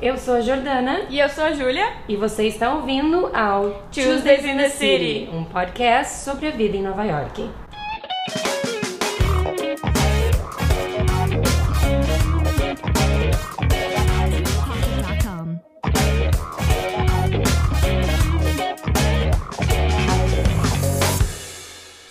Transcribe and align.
Eu 0.00 0.16
sou 0.16 0.34
a 0.34 0.40
Jordana 0.40 1.06
E 1.10 1.18
eu 1.18 1.28
sou 1.28 1.44
a 1.44 1.52
Júlia. 1.52 1.92
e 2.08 2.16
você 2.16 2.46
está 2.46 2.74
ouvindo 2.74 3.30
ao 3.34 3.70
Tuesdays 3.92 4.44
in 4.44 4.56
the 4.56 4.68
City. 4.68 5.28
um 5.32 5.44
podcast 5.44 6.24
sobre 6.24 6.46
a 6.48 6.50
vida 6.50 6.76
em 6.76 6.82
Nova 6.82 7.04
York. 7.04 7.48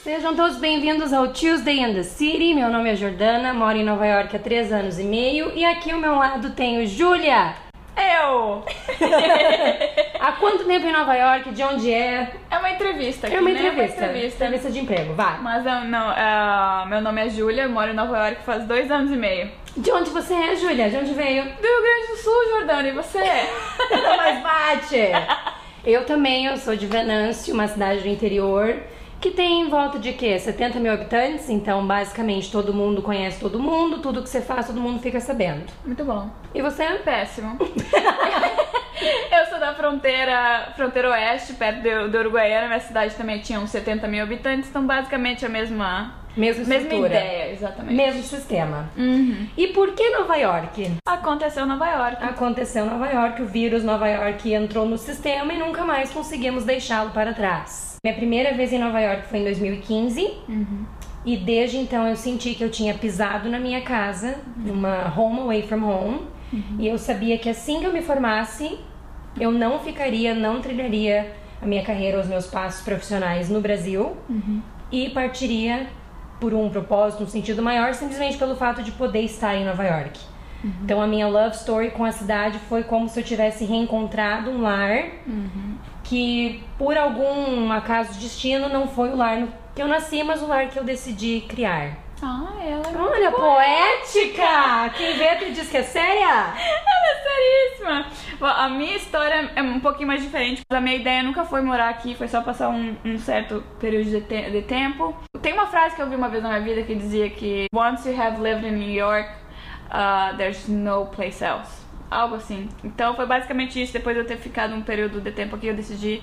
Sejam 0.04 0.36
todos 0.36 0.58
bem-vindos 0.58 1.12
ao 1.14 1.28
Tuesday 1.30 1.80
in 1.80 1.94
the 1.94 2.04
City. 2.04 2.54
Meu 2.54 2.70
nome 2.70 2.90
é 2.92 2.96
Jordana, 2.96 3.54
moro 3.54 3.78
em 3.78 3.84
Nova 3.84 4.06
York 4.06 4.36
há 4.36 4.40
três 4.40 4.72
anos 4.72 4.98
e 4.98 5.04
meio 5.04 5.52
e 5.54 5.64
aqui 5.66 5.92
ao 5.92 6.00
meu 6.00 6.16
lado 6.16 6.52
tenho 6.52 6.86
Júlia. 6.88 7.67
Eu! 7.98 8.64
Há 10.20 10.32
quanto 10.34 10.66
tempo 10.66 10.86
em 10.86 10.92
Nova 10.92 11.16
York? 11.16 11.50
De 11.52 11.64
onde 11.64 11.92
é? 11.92 12.32
É 12.50 12.58
uma 12.58 12.70
entrevista 12.72 13.28
aqui, 13.28 13.36
É 13.36 13.40
uma 13.40 13.50
né? 13.50 13.56
entrevista. 13.60 13.98
Uma 13.98 14.08
entrevista. 14.10 14.46
Entrevista 14.46 14.72
de 14.72 14.80
emprego, 14.80 15.14
vai. 15.14 15.40
Mas 15.42 15.64
não, 15.64 16.14
ah, 16.16 16.86
meu 16.88 17.02
nome 17.02 17.26
é 17.26 17.30
Júlia, 17.30 17.64
eu 17.64 17.70
moro 17.70 17.90
em 17.90 17.96
Nova 17.96 18.18
York 18.18 18.44
faz 18.44 18.64
dois 18.66 18.92
anos 18.92 19.12
e 19.12 19.16
meio. 19.16 19.50
De 19.76 19.92
onde 19.92 20.10
você 20.10 20.34
é, 20.34 20.56
Júlia? 20.56 20.90
De 20.90 20.98
onde 20.98 21.14
veio? 21.14 21.44
Do 21.44 21.50
Rio 21.50 21.82
Grande 21.82 22.08
do 22.12 22.18
Sul, 22.18 22.50
Jordana, 22.52 22.88
e 22.88 22.92
você? 22.92 23.20
Mas 24.18 24.44
bate! 24.44 25.12
Eu 25.86 26.06
também, 26.06 26.46
eu 26.46 26.58
sou 26.58 26.76
de 26.76 26.86
Venâncio, 26.86 27.54
uma 27.54 27.68
cidade 27.68 28.02
do 28.02 28.08
interior, 28.08 28.76
que 29.20 29.32
tem 29.32 29.62
em 29.62 29.70
volta 29.70 30.00
de 30.00 30.14
quê? 30.14 30.38
70 30.38 30.80
mil 30.80 30.92
habitantes, 30.92 31.50
então 31.50 31.86
basicamente 31.86 32.52
todo 32.52 32.74
mundo 32.74 33.02
conhece 33.02 33.40
todo 33.40 33.60
mundo, 33.60 34.00
tudo 34.00 34.22
que 34.22 34.30
você 34.30 34.42
faz, 34.42 34.68
todo 34.68 34.80
mundo 34.80 35.00
fica 35.00 35.20
sabendo. 35.20 35.66
Muito 35.86 36.04
bom. 36.04 36.30
E 36.54 36.62
você? 36.62 36.86
Péssimo. 37.04 37.58
eu 39.32 39.46
sou 39.50 39.60
da 39.60 39.74
fronteira, 39.74 40.74
fronteira 40.76 41.10
oeste, 41.10 41.54
perto 41.54 41.82
do, 41.82 42.12
do 42.12 42.18
Uruguaiana. 42.20 42.68
Minha 42.68 42.80
cidade 42.80 43.16
também 43.16 43.40
tinha 43.40 43.60
uns 43.60 43.70
70 43.72 44.08
mil 44.08 44.24
habitantes, 44.24 44.70
então 44.70 44.86
basicamente 44.86 45.46
a 45.46 45.50
mesma, 45.50 46.14
Mesma 46.38 46.66
mesma 46.66 47.08
ideia, 47.08 47.52
exatamente. 47.52 47.96
Mesmo 47.96 48.22
sistema. 48.22 48.90
Uhum. 48.96 49.48
E 49.58 49.68
por 49.68 49.94
que 49.94 50.08
Nova 50.12 50.36
York? 50.36 50.92
Aconteceu 51.04 51.66
Nova 51.66 51.88
York. 51.90 52.24
Aconteceu 52.24 52.86
Nova 52.86 53.08
York, 53.08 53.42
o 53.42 53.46
vírus 53.48 53.84
Nova 53.84 54.08
York 54.08 54.54
entrou 54.54 54.86
no 54.86 55.00
sistema 55.00 55.52
e 55.52 55.58
nunca 55.58 55.84
mais 55.84 56.12
conseguimos 56.12 56.64
deixá-lo 56.64 57.10
para 57.10 57.34
trás. 57.34 57.97
Minha 58.08 58.16
primeira 58.16 58.54
vez 58.54 58.72
em 58.72 58.80
Nova 58.80 59.02
York 59.02 59.28
foi 59.28 59.40
em 59.40 59.44
2015 59.44 60.34
e 61.26 61.36
desde 61.36 61.76
então 61.76 62.08
eu 62.08 62.16
senti 62.16 62.56
que 62.56 62.64
eu 62.64 62.72
tinha 62.72 62.94
pisado 62.94 63.50
na 63.50 63.60
minha 63.60 63.82
casa, 63.82 64.38
numa 64.56 65.14
home 65.14 65.42
away 65.42 65.62
from 65.64 65.84
home, 65.84 66.22
e 66.80 66.88
eu 66.88 66.98
sabia 66.98 67.38
que 67.38 67.50
assim 67.50 67.82
que 67.82 67.86
eu 67.86 67.92
me 67.92 68.02
formasse, 68.02 68.80
eu 69.38 69.52
não 69.52 69.80
ficaria, 69.80 70.34
não 70.34 70.62
trilharia 70.62 71.34
a 71.62 71.66
minha 71.66 71.84
carreira, 71.84 72.18
os 72.18 72.28
meus 72.28 72.48
passos 72.48 72.82
profissionais 72.82 73.50
no 73.50 73.60
Brasil. 73.60 74.16
E 74.90 75.10
partiria 75.10 75.88
por 76.40 76.54
um 76.54 76.70
propósito, 76.70 77.24
um 77.24 77.28
sentido 77.28 77.62
maior, 77.62 77.94
simplesmente 77.94 78.38
pelo 78.38 78.56
fato 78.56 78.82
de 78.82 78.94
poder 78.94 79.24
estar 79.24 79.54
em 79.54 79.66
Nova 79.66 79.84
York. 79.84 80.18
Então 80.84 81.02
a 81.02 81.08
minha 81.08 81.28
love 81.28 81.56
story 81.56 81.92
com 81.92 82.04
a 82.04 82.12
cidade 82.12 82.58
foi 82.68 82.84
como 82.84 83.08
se 83.08 83.20
eu 83.20 83.24
tivesse 83.24 83.64
reencontrado 83.66 84.50
um 84.50 84.62
lar 84.62 85.04
que 86.04 86.64
por 86.78 86.98
algum 86.98 87.72
acaso 87.72 88.14
de 88.14 88.20
destino 88.20 88.70
não 88.70 88.88
foi 88.88 89.10
o 89.10 89.16
lar 89.16 89.38
no 89.38 89.50
que 89.76 89.82
eu 89.82 89.88
nasci, 89.88 90.24
mas 90.24 90.42
o 90.42 90.48
lar 90.48 90.68
que 90.70 90.80
eu 90.80 90.84
decidi 90.84 91.42
criar. 91.48 91.98
Ah, 92.20 92.48
ela 92.66 92.82
é 92.92 92.98
Olha, 92.98 93.32
poética! 93.32 94.90
Quem 94.98 95.16
vê 95.18 95.36
tu 95.36 95.52
diz 95.52 95.70
que 95.70 95.78
é 95.78 95.84
séria? 95.84 96.28
Ela 96.28 97.12
é 97.12 97.24
seríssima! 97.24 98.06
Bom, 98.40 98.46
a 98.48 98.70
minha 98.70 98.96
história 98.96 99.52
é 99.56 99.62
um 99.62 99.80
pouquinho 99.80 100.08
mais 100.08 100.24
diferente. 100.24 100.62
A 100.70 100.82
minha 100.82 100.96
ideia 100.96 101.22
nunca 101.22 101.46
foi 101.46 101.62
morar 101.62 101.90
aqui, 101.90 102.16
foi 102.16 102.28
só 102.28 102.42
passar 102.42 102.70
um, 102.70 102.96
um 103.06 103.20
certo 103.20 103.64
período 103.80 104.10
de, 104.10 104.22
te- 104.22 104.50
de 104.50 104.62
tempo. 104.64 105.16
Tem 105.44 105.54
uma 105.54 105.68
frase 105.68 105.96
que 105.96 106.02
eu 106.02 106.10
vi 106.10 106.16
uma 106.16 106.28
vez 106.30 106.42
na 106.42 106.50
minha 106.50 106.62
vida 106.62 106.82
que 106.82 106.96
dizia 106.96 107.30
que 107.30 107.68
Once 107.72 108.10
you 108.10 108.20
have 108.20 108.42
lived 108.42 108.66
in 108.68 108.72
New 108.72 108.90
York, 108.90 109.30
uh, 109.90 110.36
there's 110.38 110.68
no 110.68 111.06
place 111.08 111.44
else. 111.44 111.86
Algo 112.10 112.36
assim. 112.36 112.70
Então 112.84 113.16
foi 113.16 113.26
basicamente 113.26 113.82
isso. 113.82 113.92
Depois 113.94 114.16
de 114.16 114.22
eu 114.22 114.26
ter 114.28 114.38
ficado 114.38 114.74
um 114.74 114.82
período 114.82 115.20
de 115.20 115.32
tempo 115.32 115.56
aqui, 115.56 115.68
eu 115.68 115.76
decidi 115.76 116.22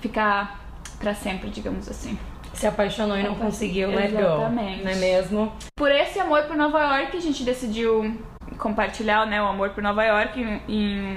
ficar 0.00 0.60
pra 1.00 1.14
sempre, 1.14 1.50
digamos 1.50 1.88
assim. 1.88 2.16
Se 2.54 2.66
apaixonou 2.66 3.18
e 3.18 3.22
não 3.22 3.34
conseguiu 3.34 3.90
go. 3.90 3.98
Exatamente. 3.98 4.84
Não 4.84 4.90
é 4.90 4.94
mesmo? 4.94 5.52
Por 5.76 5.90
esse 5.90 6.18
amor 6.18 6.44
por 6.44 6.56
Nova 6.56 6.80
York, 7.00 7.16
a 7.16 7.20
gente 7.20 7.42
decidiu 7.44 8.16
compartilhar 8.56 9.26
né, 9.26 9.42
o 9.42 9.46
amor 9.46 9.70
por 9.70 9.82
Nova 9.82 10.02
York 10.02 10.40
em, 10.40 10.62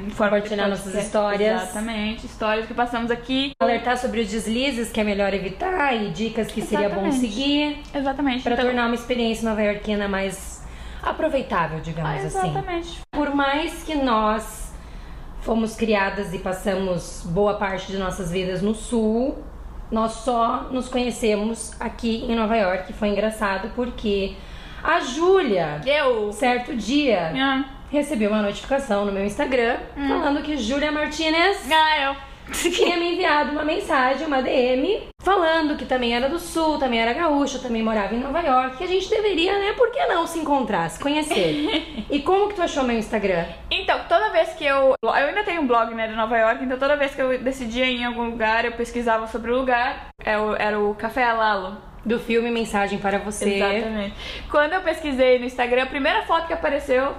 em 0.05 0.09
forma 0.09 0.41
de 0.41 0.49
Compartilhar 0.49 0.67
nossas 0.67 0.83
podcast. 0.85 1.05
histórias. 1.05 1.61
Exatamente, 1.63 2.25
histórias 2.25 2.65
que 2.65 2.73
passamos 2.73 3.09
aqui. 3.11 3.53
Alertar 3.59 3.97
sobre 3.97 4.19
os 4.21 4.27
deslizes 4.29 4.91
que 4.91 4.99
é 4.99 5.03
melhor 5.03 5.33
evitar 5.33 5.95
e 5.95 6.09
dicas 6.09 6.47
que 6.51 6.61
seria 6.61 6.89
bom 6.89 7.07
Exatamente. 7.07 7.19
seguir 7.19 7.81
Exatamente. 7.95 8.43
para 8.43 8.53
então- 8.53 8.65
tornar 8.65 8.87
uma 8.87 8.95
experiência 8.95 9.47
nova-iorquina 9.47 10.07
mais 10.09 10.58
aproveitável, 11.01 11.79
digamos 11.79 12.09
Ah, 12.11 12.15
assim. 12.15 12.25
exatamente. 12.49 12.99
Por 13.11 13.33
mais 13.33 13.83
que 13.83 13.95
nós 13.95 14.73
fomos 15.41 15.75
criadas 15.75 16.33
e 16.33 16.39
passamos 16.39 17.23
boa 17.25 17.55
parte 17.55 17.91
de 17.91 17.97
nossas 17.97 18.31
vidas 18.31 18.61
no 18.61 18.75
sul, 18.75 19.37
nós 19.91 20.11
só 20.11 20.67
nos 20.71 20.87
conhecemos 20.89 21.73
aqui 21.79 22.25
em 22.29 22.35
Nova 22.35 22.55
York. 22.55 22.93
Foi 22.93 23.07
engraçado 23.09 23.71
porque 23.75 24.35
a 24.83 24.99
Júlia, 24.99 25.81
Eu. 25.85 26.31
certo 26.31 26.75
dia, 26.75 27.31
Ah, 27.35 27.63
recebi 27.91 28.27
uma 28.27 28.41
notificação 28.41 29.05
no 29.05 29.11
meu 29.11 29.25
Instagram 29.25 29.77
falando 29.95 30.41
que 30.43 30.55
Júlia 30.57 30.91
Martinez 30.91 31.69
Ah, 31.71 32.01
eu. 32.03 32.15
tinha 32.71 32.97
me 32.97 33.13
enviado 33.13 33.51
uma 33.51 33.63
mensagem, 33.63 34.25
uma 34.25 34.41
DM, 34.41 35.03
falando 35.21 35.75
que 35.77 35.85
também 35.85 36.15
era 36.15 36.29
do 36.29 36.39
sul, 36.39 36.77
também 36.77 36.99
era 36.99 37.13
gaúcha, 37.13 37.59
também 37.59 37.83
morava 37.83 38.15
em 38.15 38.19
Nova 38.19 38.39
York, 38.41 38.77
que 38.77 38.83
a 38.83 38.87
gente 38.87 39.09
deveria, 39.09 39.57
né, 39.59 39.73
por 39.73 39.91
que 39.91 40.05
não 40.05 40.25
se 40.25 40.39
encontrar, 40.39 40.89
se 40.89 40.99
conhecer. 40.99 42.05
e 42.09 42.19
como 42.21 42.47
que 42.49 42.55
tu 42.55 42.61
achou 42.61 42.83
meu 42.83 42.97
Instagram? 42.97 43.45
Então, 43.69 43.99
toda 44.07 44.29
vez 44.29 44.49
que 44.53 44.65
eu. 44.65 44.95
Eu 45.01 45.09
ainda 45.09 45.43
tenho 45.43 45.61
um 45.61 45.67
blog, 45.67 45.93
né, 45.93 46.07
de 46.07 46.15
Nova 46.15 46.37
York, 46.37 46.63
então 46.63 46.77
toda 46.77 46.95
vez 46.95 47.13
que 47.13 47.21
eu 47.21 47.37
decidia 47.39 47.85
ir 47.85 48.01
em 48.01 48.05
algum 48.05 48.25
lugar, 48.25 48.65
eu 48.65 48.71
pesquisava 48.73 49.27
sobre 49.27 49.51
o 49.51 49.57
lugar. 49.57 50.09
É 50.23 50.33
Era 50.57 50.79
o 50.79 50.95
Café 50.95 51.23
Alalo. 51.23 51.89
Do 52.05 52.17
filme 52.17 52.49
Mensagem 52.49 52.97
para 52.97 53.19
Você. 53.19 53.55
Exatamente. 53.55 54.15
Quando 54.49 54.71
eu 54.71 54.81
pesquisei 54.81 55.37
no 55.37 55.45
Instagram, 55.45 55.83
a 55.83 55.85
primeira 55.85 56.21
foto 56.23 56.47
que 56.47 56.53
apareceu 56.53 57.13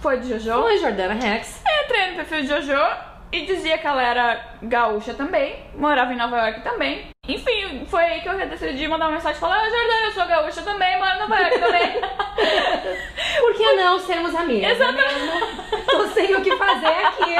foi 0.00 0.18
de 0.18 0.30
Jojo. 0.30 0.64
Oi, 0.64 0.78
Jordana 0.78 1.14
Rex. 1.14 1.62
Eu 1.66 1.84
entrei 1.84 2.10
no 2.10 2.16
perfil 2.16 2.40
de 2.40 2.46
Jojo 2.46 3.13
e 3.34 3.46
dizia 3.46 3.76
que 3.76 3.86
ela 3.86 4.00
era 4.00 4.40
gaúcha 4.62 5.12
também, 5.12 5.56
morava 5.74 6.12
em 6.12 6.16
Nova 6.16 6.36
York 6.36 6.60
também. 6.62 7.08
Enfim, 7.26 7.84
foi 7.86 8.04
aí 8.04 8.20
que 8.20 8.28
eu 8.28 8.38
decidi 8.48 8.86
mandar 8.86 9.06
uma 9.06 9.16
mensagem 9.16 9.36
e 9.36 9.40
falar: 9.40 9.60
Ah, 9.60 9.68
Jordana, 9.68 10.06
eu 10.06 10.12
sou 10.12 10.26
gaúcha 10.26 10.62
também, 10.62 10.98
moro 10.98 11.16
em 11.16 11.18
Nova 11.18 11.36
York 11.40 11.58
também. 11.58 12.00
Por 13.40 13.54
que 13.54 13.72
não 13.72 13.98
sermos 13.98 14.34
amigas? 14.36 14.70
Exatamente. 14.72 15.14
não 15.14 15.32
é 15.32 15.40
mesmo? 15.40 15.84
Tô 15.86 16.06
sem 16.08 16.34
o 16.36 16.42
que 16.42 16.56
fazer 16.56 16.86
aqui. 16.86 17.34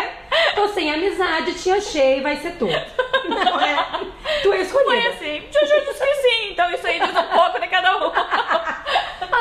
Tô 0.56 0.68
sem 0.68 0.92
amizade, 0.92 1.54
te 1.54 1.70
achei, 1.70 2.20
vai 2.22 2.36
ser 2.36 2.52
tu. 2.56 2.66
Não 3.28 3.60
é? 3.60 4.06
Tu 4.44 4.52
é 4.52 4.60
escolhida. 4.60 4.90
Foi 4.90 5.06
assim. 5.08 5.42
Jojo 5.52 5.86
disse 5.86 6.04
que 6.04 6.14
sim, 6.16 6.50
então 6.52 6.70
isso 6.70 6.86
aí 6.86 7.00
diz 7.00 7.10
um 7.10 7.36
pouco 7.36 7.58
de 7.60 7.66
cada 7.66 7.96
um. 7.96 8.12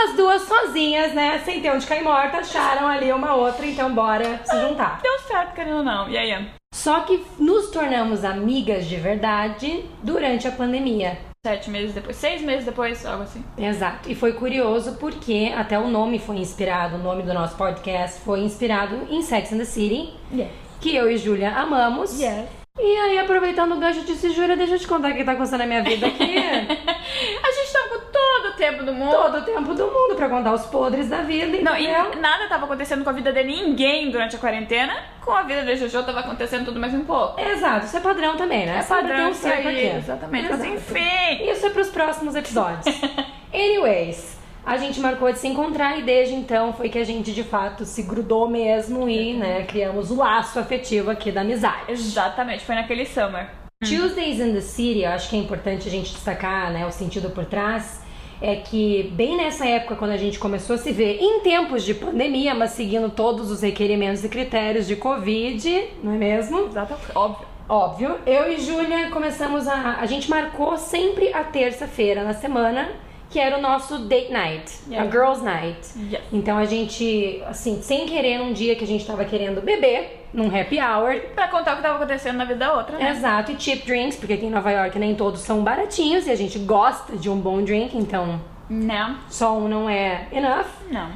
As 0.06 0.16
duas 0.16 0.42
sozinhas, 0.44 1.14
né? 1.14 1.40
Sem 1.46 1.62
ter 1.62 1.72
onde 1.72 1.86
cair 1.86 2.04
morta, 2.04 2.38
acharam 2.38 2.88
ali 2.88 3.12
uma 3.12 3.36
outra, 3.36 3.66
então 3.66 3.94
bora 3.94 4.42
se 4.46 4.60
juntar. 4.62 5.00
Deu 5.04 5.20
certo, 5.20 5.54
querendo 5.54 5.78
ou 5.78 5.84
não. 5.84 6.10
E 6.10 6.18
aí, 6.18 6.48
Só 6.74 7.02
que 7.02 7.24
nos 7.38 7.70
tornamos 7.70 8.24
amigas 8.24 8.86
de 8.88 8.96
verdade 8.96 9.86
durante 10.02 10.48
a 10.48 10.52
pandemia. 10.52 11.18
sete 11.46 11.70
meses 11.70 11.94
depois, 11.94 12.16
seis 12.16 12.42
meses 12.42 12.66
depois, 12.66 13.06
algo 13.06 13.24
assim. 13.24 13.44
Exato. 13.58 14.10
E 14.10 14.16
foi 14.16 14.32
curioso 14.34 14.96
porque 14.98 15.52
até 15.56 15.78
o 15.78 15.88
nome 15.90 16.18
foi 16.18 16.38
inspirado, 16.38 16.96
o 16.96 17.00
nome 17.00 17.24
do 17.24 17.34
nosso 17.34 17.56
podcast 17.58 18.22
foi 18.22 18.40
inspirado 18.40 19.06
em 19.10 19.22
Sex 19.22 19.52
and 19.52 19.58
the 19.58 19.66
City, 19.66 20.14
Yes. 20.34 20.48
que 20.80 20.96
eu 20.96 21.12
e 21.12 21.18
Júlia 21.18 21.52
amamos. 21.52 22.18
Yes. 22.20 22.63
E 22.80 22.98
aí, 22.98 23.20
aproveitando 23.20 23.74
o 23.74 23.80
gancho, 23.80 24.00
eu 24.00 24.04
disse, 24.04 24.32
Júlia, 24.32 24.58
deixa 24.58 24.74
eu 24.74 24.80
te 24.80 24.88
contar 24.88 25.12
o 25.12 25.14
que 25.14 25.24
tá 25.24 25.34
acontecendo 25.34 25.60
na 25.60 25.68
minha 25.68 25.84
vida 25.84 26.08
aqui. 26.08 26.24
A 26.42 27.52
gente 27.52 27.72
tava 27.72 27.90
com 27.90 28.00
todo 28.12 28.48
o 28.50 28.54
tempo 28.58 28.84
do 28.84 28.92
mundo. 28.92 29.12
Todo 29.12 29.38
o 29.38 29.42
tempo 29.44 29.74
do 29.76 29.86
mundo 29.92 30.16
pra 30.16 30.28
contar 30.28 30.54
os 30.54 30.66
podres 30.66 31.08
da 31.08 31.18
vida, 31.22 31.62
Não, 31.62 31.78
e 31.78 31.88
nada 32.20 32.50
tava 32.50 32.66
acontecendo 32.66 33.04
com 33.04 33.12
a 33.12 33.14
vida 33.14 33.32
de 33.32 33.44
ninguém 33.44 34.10
durante 34.10 34.36
a 34.36 34.40
quarentena. 34.40 34.92
Com 35.22 35.32
a 35.34 35.44
vida 35.44 35.64
de 35.64 35.76
Jojo 35.76 36.02
tava 36.04 36.22
acontecendo 36.22 36.66
tudo 36.66 36.80
mais 36.80 36.96
um 36.96 37.06
pouco. 37.06 37.40
Exato, 37.40 37.86
isso 37.86 37.96
é 37.96 38.00
padrão 38.00 38.36
também, 38.38 38.66
né? 38.66 38.78
É 38.80 38.82
Sempre 38.82 39.04
padrão 39.04 39.18
tem 39.18 39.26
um 39.28 39.30
isso 39.32 39.42
certo 39.42 39.68
aí, 39.68 39.88
aqui. 39.88 39.98
exatamente. 39.98 40.50
Mas 40.50 40.60
Exato. 40.60 40.74
enfim. 40.74 41.52
Isso 41.52 41.66
é 41.68 41.70
pros 41.70 41.90
próximos 41.90 42.36
episódios. 42.36 42.86
Anyways, 43.54 44.36
a 44.66 44.78
gente 44.78 45.00
marcou 45.00 45.32
de 45.32 45.40
se 45.40 45.48
encontrar 45.48 46.00
e 46.00 46.04
desde 46.04 46.34
então 46.34 46.74
foi 46.74 46.90
que 46.90 46.98
a 46.98 47.04
gente 47.04 47.34
de 47.34 47.44
fato 47.44 47.86
se 47.86 48.04
grudou 48.04 48.48
mesmo 48.48 49.10
e, 49.10 49.34
né, 49.34 49.64
criamos 49.64 50.10
o 50.10 50.16
laço 50.16 50.60
afetivo 50.60 51.12
aqui 51.12 51.32
da 51.32 51.42
amizade. 51.42 51.92
Exatamente, 51.92 52.64
foi 52.64 52.76
naquele 52.76 53.06
summer. 53.06 53.50
Tuesdays 53.84 54.40
in 54.40 54.54
the 54.54 54.62
City, 54.62 55.02
eu 55.02 55.10
acho 55.10 55.30
que 55.30 55.36
é 55.36 55.40
importante 55.40 55.88
a 55.88 55.92
gente 55.92 56.14
destacar, 56.14 56.72
né, 56.72 56.86
o 56.86 56.92
sentido 56.92 57.30
por 57.30 57.46
trás, 57.46 58.02
é 58.42 58.56
que 58.56 59.12
bem 59.16 59.38
nessa 59.38 59.66
época, 59.66 59.96
quando 59.96 60.12
a 60.12 60.18
gente 60.18 60.40
começou 60.40 60.76
a 60.76 60.80
se 60.80 60.92
ver 60.92 61.18
em 61.22 61.42
tempos 61.42 61.84
de 61.84 61.94
pandemia, 61.94 62.56
mas 62.56 62.72
seguindo 62.72 63.10
todos 63.10 63.52
os 63.52 63.62
requerimentos 63.62 64.24
e 64.24 64.30
critérios 64.30 64.88
de 64.88 64.96
Covid, 64.96 65.90
não 66.04 66.14
é 66.14 66.18
mesmo? 66.18 66.68
Exato, 66.68 66.96
óbvio. 67.16 67.48
Óbvio. 67.68 68.20
Eu 68.26 68.52
e 68.52 68.60
Júlia 68.60 69.10
começamos 69.10 69.68
a. 69.70 69.98
A 70.00 70.06
gente 70.06 70.30
marcou 70.30 70.78
sempre 70.78 71.34
a 71.34 71.46
terça-feira 71.46 72.22
na 72.22 72.34
semana, 72.34 72.90
que 73.34 73.40
era 73.40 73.58
o 73.58 73.62
nosso 73.62 73.98
date 73.98 74.32
night, 74.32 74.72
Yeah. 74.88 75.10
a 75.10 75.12
girls 75.12 75.44
night. 75.44 75.80
Yes. 76.12 76.22
Então 76.32 76.56
a 76.56 76.66
gente, 76.66 77.42
assim, 77.48 77.82
sem 77.82 78.06
querer, 78.06 78.38
num 78.38 78.54
dia 78.54 78.76
que 78.76 78.84
a 78.84 78.88
gente 78.88 79.04
tava 79.08 79.26
querendo 79.26 79.60
beber, 79.60 80.28
num 80.32 80.48
happy 80.56 80.80
hour. 80.80 81.20
Pra 81.34 81.48
contar 81.48 81.74
o 81.74 81.76
que 81.78 81.82
tava 81.82 81.96
acontecendo 81.96 82.38
na 82.38 82.46
vida 82.46 82.60
da 82.60 82.74
outra, 82.78 82.96
né? 82.98 83.10
Exato, 83.10 83.52
e 83.52 83.60
cheap 83.60 83.86
drinks, 83.88 84.18
porque 84.18 84.34
aqui 84.34 84.46
em 84.46 84.52
Nova 84.52 84.70
York 84.72 85.00
nem 85.00 85.16
todos 85.16 85.42
são 85.42 85.64
baratinhos 85.64 86.28
e 86.28 86.32
a 86.32 86.36
gente 86.36 86.60
gosta 86.60 87.18
de 87.18 87.28
um 87.28 87.36
bom 87.38 87.64
drink, 87.64 87.98
então 87.98 88.40
Não. 88.70 89.18
só 89.28 89.58
um 89.58 89.68
não 89.68 89.90
é 89.90 90.28
enough. 90.32 90.68
Não. 90.92 91.10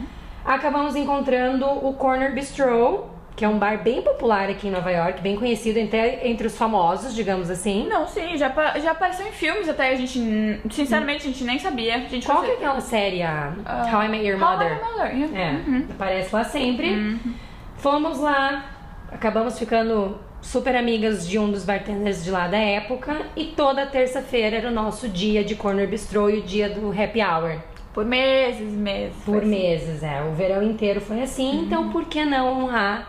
Acabamos 0.44 0.96
encontrando 0.96 1.66
o 1.68 1.94
Corner 1.94 2.34
Bistro, 2.34 3.06
que 3.38 3.46
é 3.46 3.48
um 3.48 3.60
bar 3.60 3.84
bem 3.84 4.02
popular 4.02 4.50
aqui 4.50 4.68
em 4.68 4.72
Nova 4.72 4.90
York, 4.92 5.22
bem 5.22 5.36
conhecido 5.38 5.80
até 5.80 6.28
entre 6.28 6.48
os 6.48 6.58
famosos, 6.58 7.14
digamos 7.14 7.52
assim. 7.52 7.88
Não, 7.88 8.08
sim, 8.08 8.36
já, 8.36 8.52
já 8.80 8.92
apareceu 8.92 9.28
em 9.28 9.32
filmes 9.32 9.70
até, 9.70 9.90
a 9.92 9.96
gente, 9.96 10.60
sinceramente, 10.72 11.22
a 11.22 11.32
gente 11.32 11.44
nem 11.44 11.60
sabia. 11.60 12.00
Gente 12.10 12.26
Qual 12.26 12.42
que 12.44 12.50
é 12.50 12.54
aquela 12.56 12.82
série? 12.82 13.22
a 13.22 13.54
Ah, 13.64 13.90
How 13.94 14.02
I 14.04 14.08
Met 14.10 14.26
Your 14.26 14.42
How 14.42 14.48
I 14.48 14.52
Mother? 14.58 14.70
Met 14.72 14.82
Your 14.82 14.92
Mother, 14.98 15.16
yeah. 15.16 15.40
É, 15.40 15.52
Uhum. 15.70 15.86
aparece 15.92 16.34
lá 16.36 16.44
sempre. 16.44 17.20
Fomos 17.78 18.20
lá, 18.20 18.66
acabamos 19.12 19.58
ficando 19.60 20.18
super 20.42 20.76
amigas 20.76 21.28
de 21.28 21.38
um 21.38 21.52
dos 21.52 21.64
bartenders 21.64 22.24
de 22.24 22.32
lá 22.32 22.48
da 22.48 22.58
época 22.58 23.18
e 23.36 23.46
toda 23.46 23.86
terça-feira 23.86 24.58
era 24.58 24.70
o 24.70 24.72
nosso 24.72 25.08
dia 25.08 25.44
de 25.44 25.56
Corner 25.56 25.88
Bistro 25.88 26.28
e 26.30 26.40
o 26.40 26.42
dia 26.42 26.70
do 26.70 26.90
happy 26.90 27.22
hour. 27.22 27.58
Por 27.94 28.04
meses, 28.06 28.72
meses. 28.74 29.16
Por 29.24 29.38
assim. 29.38 29.48
meses, 29.48 30.02
é. 30.04 30.24
O 30.24 30.34
verão 30.34 30.64
inteiro 30.64 31.02
foi 31.02 31.22
assim, 31.22 31.62
então 31.62 31.90
por 31.92 32.06
que 32.06 32.26
não 32.26 32.64
honrar 32.64 33.08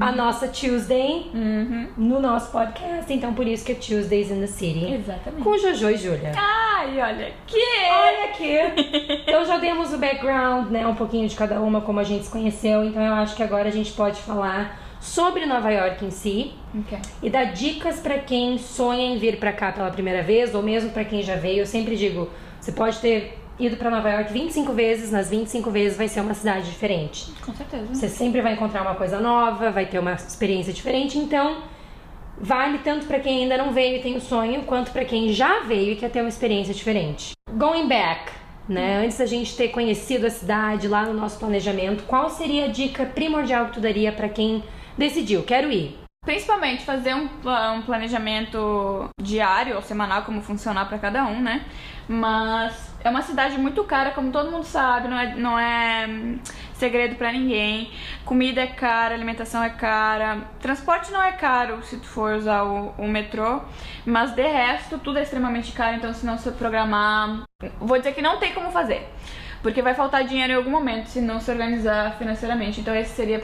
a 0.00 0.12
nossa 0.12 0.48
Tuesday 0.48 1.30
Uhum. 1.34 1.88
no 1.96 2.20
nosso 2.20 2.50
podcast? 2.52 3.12
Então 3.12 3.34
por 3.34 3.46
isso 3.46 3.64
que 3.64 3.72
é 3.72 3.74
Tuesdays 3.74 4.30
in 4.30 4.40
the 4.40 4.46
City. 4.46 4.92
Exatamente. 4.94 5.42
Com 5.42 5.58
Jojo 5.58 5.90
e 5.90 5.96
Júlia. 5.96 6.32
Ai, 6.36 7.00
olha 7.00 7.32
que... 7.46 7.56
Olha 7.90 8.24
aqui! 8.26 9.22
Então 9.26 9.44
já 9.44 9.58
demos 9.58 9.92
o 9.92 9.98
background, 9.98 10.70
né? 10.70 10.86
Um 10.86 10.94
pouquinho 10.94 11.28
de 11.28 11.34
cada 11.34 11.60
uma, 11.60 11.80
como 11.80 12.00
a 12.00 12.04
gente 12.04 12.24
se 12.26 12.30
conheceu. 12.30 12.84
Então 12.84 13.02
eu 13.02 13.14
acho 13.14 13.34
que 13.36 13.42
agora 13.42 13.68
a 13.68 13.72
gente 13.72 13.92
pode 13.92 14.20
falar 14.20 14.80
sobre 15.00 15.44
Nova 15.46 15.70
York 15.70 16.04
em 16.04 16.10
si 16.10 16.52
Ok. 16.78 16.98
e 17.22 17.28
dar 17.28 17.44
dicas 17.52 18.00
pra 18.00 18.18
quem 18.18 18.56
sonha 18.56 19.04
em 19.14 19.18
vir 19.18 19.38
pra 19.38 19.52
cá 19.52 19.70
pela 19.72 19.90
primeira 19.90 20.22
vez 20.22 20.54
ou 20.54 20.62
mesmo 20.62 20.90
pra 20.90 21.04
quem 21.04 21.22
já 21.22 21.36
veio. 21.36 21.58
Eu 21.60 21.66
sempre 21.66 21.94
digo, 21.96 22.30
você 22.60 22.72
pode 22.72 22.98
ter 23.00 23.38
ido 23.58 23.76
pra 23.76 23.90
Nova 23.90 24.10
York 24.10 24.32
25 24.32 24.72
vezes, 24.72 25.10
nas 25.10 25.30
25 25.30 25.70
vezes 25.70 25.96
vai 25.96 26.08
ser 26.08 26.20
uma 26.20 26.34
cidade 26.34 26.70
diferente. 26.70 27.32
Com 27.44 27.54
certeza. 27.54 27.86
Você 27.94 28.08
sempre 28.08 28.40
vai 28.40 28.54
encontrar 28.54 28.82
uma 28.82 28.94
coisa 28.94 29.20
nova, 29.20 29.70
vai 29.70 29.86
ter 29.86 29.98
uma 29.98 30.12
experiência 30.12 30.72
diferente, 30.72 31.18
então 31.18 31.62
vale 32.38 32.78
tanto 32.78 33.06
pra 33.06 33.20
quem 33.20 33.42
ainda 33.42 33.56
não 33.56 33.72
veio 33.72 33.96
e 33.98 34.02
tem 34.02 34.16
o 34.16 34.20
sonho, 34.20 34.62
quanto 34.62 34.90
pra 34.90 35.04
quem 35.04 35.32
já 35.32 35.60
veio 35.60 35.92
e 35.92 35.96
quer 35.96 36.10
ter 36.10 36.20
uma 36.20 36.28
experiência 36.28 36.74
diferente. 36.74 37.32
Going 37.52 37.86
back, 37.86 38.32
né? 38.68 39.04
Antes 39.04 39.18
da 39.18 39.26
gente 39.26 39.56
ter 39.56 39.68
conhecido 39.68 40.26
a 40.26 40.30
cidade 40.30 40.88
lá 40.88 41.04
no 41.04 41.14
nosso 41.14 41.38
planejamento, 41.38 42.04
qual 42.04 42.28
seria 42.28 42.64
a 42.64 42.68
dica 42.68 43.06
primordial 43.06 43.66
que 43.66 43.74
tu 43.74 43.80
daria 43.80 44.10
pra 44.10 44.28
quem 44.28 44.64
decidiu, 44.98 45.42
quero 45.42 45.70
ir? 45.70 45.98
Principalmente 46.24 46.84
fazer 46.84 47.14
um, 47.14 47.28
um 47.76 47.82
planejamento 47.82 49.10
diário 49.20 49.76
ou 49.76 49.82
semanal, 49.82 50.22
como 50.22 50.40
funcionar 50.40 50.88
pra 50.88 50.98
cada 50.98 51.26
um, 51.26 51.40
né? 51.40 51.66
Mas 52.08 52.93
é 53.04 53.10
uma 53.10 53.20
cidade 53.20 53.58
muito 53.58 53.84
cara, 53.84 54.12
como 54.12 54.32
todo 54.32 54.50
mundo 54.50 54.64
sabe, 54.64 55.08
não 55.08 55.18
é, 55.18 55.34
não 55.34 55.58
é 55.58 56.06
hum, 56.08 56.38
segredo 56.72 57.16
pra 57.16 57.30
ninguém. 57.30 57.92
Comida 58.24 58.62
é 58.62 58.66
cara, 58.66 59.14
alimentação 59.14 59.62
é 59.62 59.68
cara, 59.68 60.38
transporte 60.58 61.12
não 61.12 61.22
é 61.22 61.32
caro 61.32 61.82
se 61.82 61.98
tu 61.98 62.06
for 62.06 62.34
usar 62.34 62.62
o, 62.64 62.94
o 62.96 63.06
metrô, 63.06 63.60
mas 64.06 64.32
de 64.32 64.46
resto 64.46 64.98
tudo 64.98 65.18
é 65.18 65.22
extremamente 65.22 65.72
caro, 65.72 65.96
então 65.96 66.14
se 66.14 66.24
não 66.24 66.38
se 66.38 66.50
programar, 66.52 67.42
vou 67.78 67.98
dizer 67.98 68.14
que 68.14 68.22
não 68.22 68.38
tem 68.38 68.54
como 68.54 68.70
fazer. 68.70 69.06
Porque 69.64 69.80
vai 69.80 69.94
faltar 69.94 70.24
dinheiro 70.24 70.52
em 70.52 70.56
algum 70.56 70.70
momento 70.70 71.06
se 71.06 71.22
não 71.22 71.40
se 71.40 71.50
organizar 71.50 72.18
financeiramente. 72.18 72.82
Então 72.82 72.94
esse 72.94 73.14
seria 73.14 73.40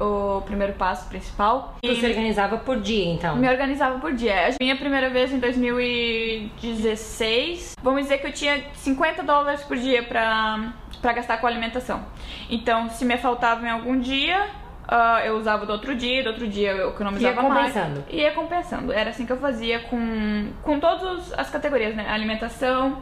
o 0.00 0.40
primeiro 0.40 0.72
passo 0.72 1.08
principal. 1.08 1.76
Tu 1.80 1.94
se 1.94 2.04
organizava 2.04 2.58
por 2.58 2.80
dia, 2.80 3.06
então? 3.06 3.36
Me 3.36 3.48
organizava 3.48 4.00
por 4.00 4.12
dia. 4.12 4.48
A 4.48 4.54
minha 4.60 4.74
primeira 4.74 5.08
vez 5.08 5.32
em 5.32 5.38
2016, 5.38 7.76
vamos 7.80 8.02
dizer 8.02 8.18
que 8.18 8.26
eu 8.26 8.32
tinha 8.32 8.64
50 8.74 9.22
dólares 9.22 9.62
por 9.62 9.76
dia 9.76 10.02
pra, 10.02 10.72
pra 11.00 11.12
gastar 11.12 11.40
com 11.40 11.46
alimentação. 11.46 12.04
Então, 12.50 12.90
se 12.90 13.04
me 13.04 13.16
faltava 13.16 13.64
em 13.64 13.70
algum 13.70 13.96
dia, 13.96 14.48
ah, 14.92 15.24
eu 15.24 15.36
usava 15.36 15.64
do 15.64 15.72
outro 15.72 15.94
dia, 15.94 16.20
do 16.24 16.30
outro 16.30 16.48
dia 16.48 16.72
eu 16.72 16.90
economizava 16.90 17.40
Ia 17.42 17.48
mais. 17.48 17.72
compensando. 17.72 18.04
Ia 18.10 18.32
compensando. 18.32 18.92
Era 18.92 19.10
assim 19.10 19.24
que 19.24 19.30
eu 19.32 19.36
fazia 19.36 19.78
com, 19.84 20.48
com 20.64 20.80
todas 20.80 21.32
as 21.38 21.48
categorias, 21.48 21.94
né? 21.94 22.08
Alimentação, 22.10 23.00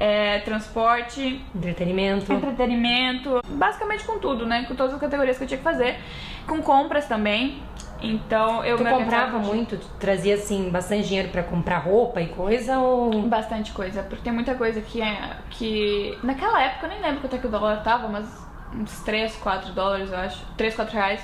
é, 0.00 0.38
transporte, 0.38 1.44
Entretenimento. 1.54 2.32
entretenimento, 2.32 3.42
basicamente 3.50 4.04
com 4.04 4.18
tudo, 4.18 4.46
né? 4.46 4.64
Com 4.66 4.74
todas 4.74 4.94
as 4.94 5.00
categorias 5.00 5.36
que 5.36 5.44
eu 5.44 5.48
tinha 5.48 5.58
que 5.58 5.64
fazer. 5.64 5.98
Com 6.46 6.62
compras 6.62 7.06
também. 7.06 7.62
Então 8.00 8.64
eu 8.64 8.78
Tu 8.78 8.84
me 8.84 8.90
comprava 8.90 9.38
muito? 9.38 9.76
Tu 9.76 9.88
trazia, 10.00 10.36
assim, 10.36 10.70
bastante 10.70 11.06
dinheiro 11.06 11.28
pra 11.28 11.42
comprar 11.42 11.78
roupa 11.78 12.20
e 12.22 12.28
coisa 12.28 12.78
ou... 12.78 13.22
Bastante 13.22 13.72
coisa, 13.72 14.02
porque 14.02 14.24
tem 14.24 14.32
muita 14.32 14.54
coisa 14.54 14.80
que 14.80 15.02
é. 15.02 15.36
que. 15.50 16.16
Naquela 16.22 16.62
época 16.62 16.86
eu 16.86 16.90
nem 16.90 17.00
lembro 17.02 17.20
quanto 17.20 17.36
é 17.36 17.38
que 17.38 17.46
o 17.46 17.50
dólar 17.50 17.82
tava, 17.82 18.08
mas 18.08 18.26
uns 18.76 19.00
3, 19.00 19.34
4 19.36 19.72
dólares, 19.72 20.10
eu 20.10 20.18
acho. 20.18 20.44
3, 20.56 20.74
4 20.74 20.94
reais. 20.94 21.20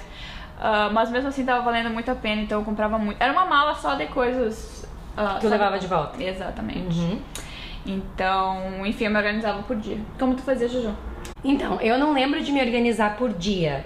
Ah, 0.58 0.90
mas 0.92 1.10
mesmo 1.10 1.28
assim 1.28 1.44
tava 1.44 1.62
valendo 1.62 1.90
muito 1.90 2.10
a 2.10 2.14
pena, 2.14 2.40
então 2.42 2.60
eu 2.60 2.64
comprava 2.64 2.98
muito. 2.98 3.20
Era 3.20 3.32
uma 3.32 3.44
mala 3.44 3.74
só 3.74 3.94
de 3.94 4.06
coisas. 4.06 4.86
ah, 5.16 5.38
Tu 5.40 5.48
levava 5.48 5.78
de 5.78 5.86
volta? 5.86 6.22
Exatamente. 6.22 6.98
Uhum. 6.98 7.20
Então, 7.84 8.86
enfim, 8.86 9.06
eu 9.06 9.10
me 9.10 9.16
organizava 9.16 9.62
por 9.64 9.74
dia. 9.76 9.98
Como 10.18 10.34
tu 10.34 10.42
fazia, 10.42 10.68
Juju? 10.68 10.94
Então, 11.42 11.80
eu 11.80 11.98
não 11.98 12.12
lembro 12.12 12.40
de 12.40 12.52
me 12.52 12.60
organizar 12.60 13.16
por 13.16 13.32
dia, 13.32 13.84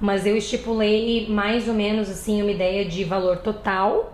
mas 0.00 0.26
eu 0.26 0.36
estipulei 0.36 1.28
mais 1.30 1.68
ou 1.68 1.74
menos 1.74 2.10
assim 2.10 2.42
uma 2.42 2.50
ideia 2.50 2.84
de 2.84 3.04
valor 3.04 3.36
total. 3.38 4.12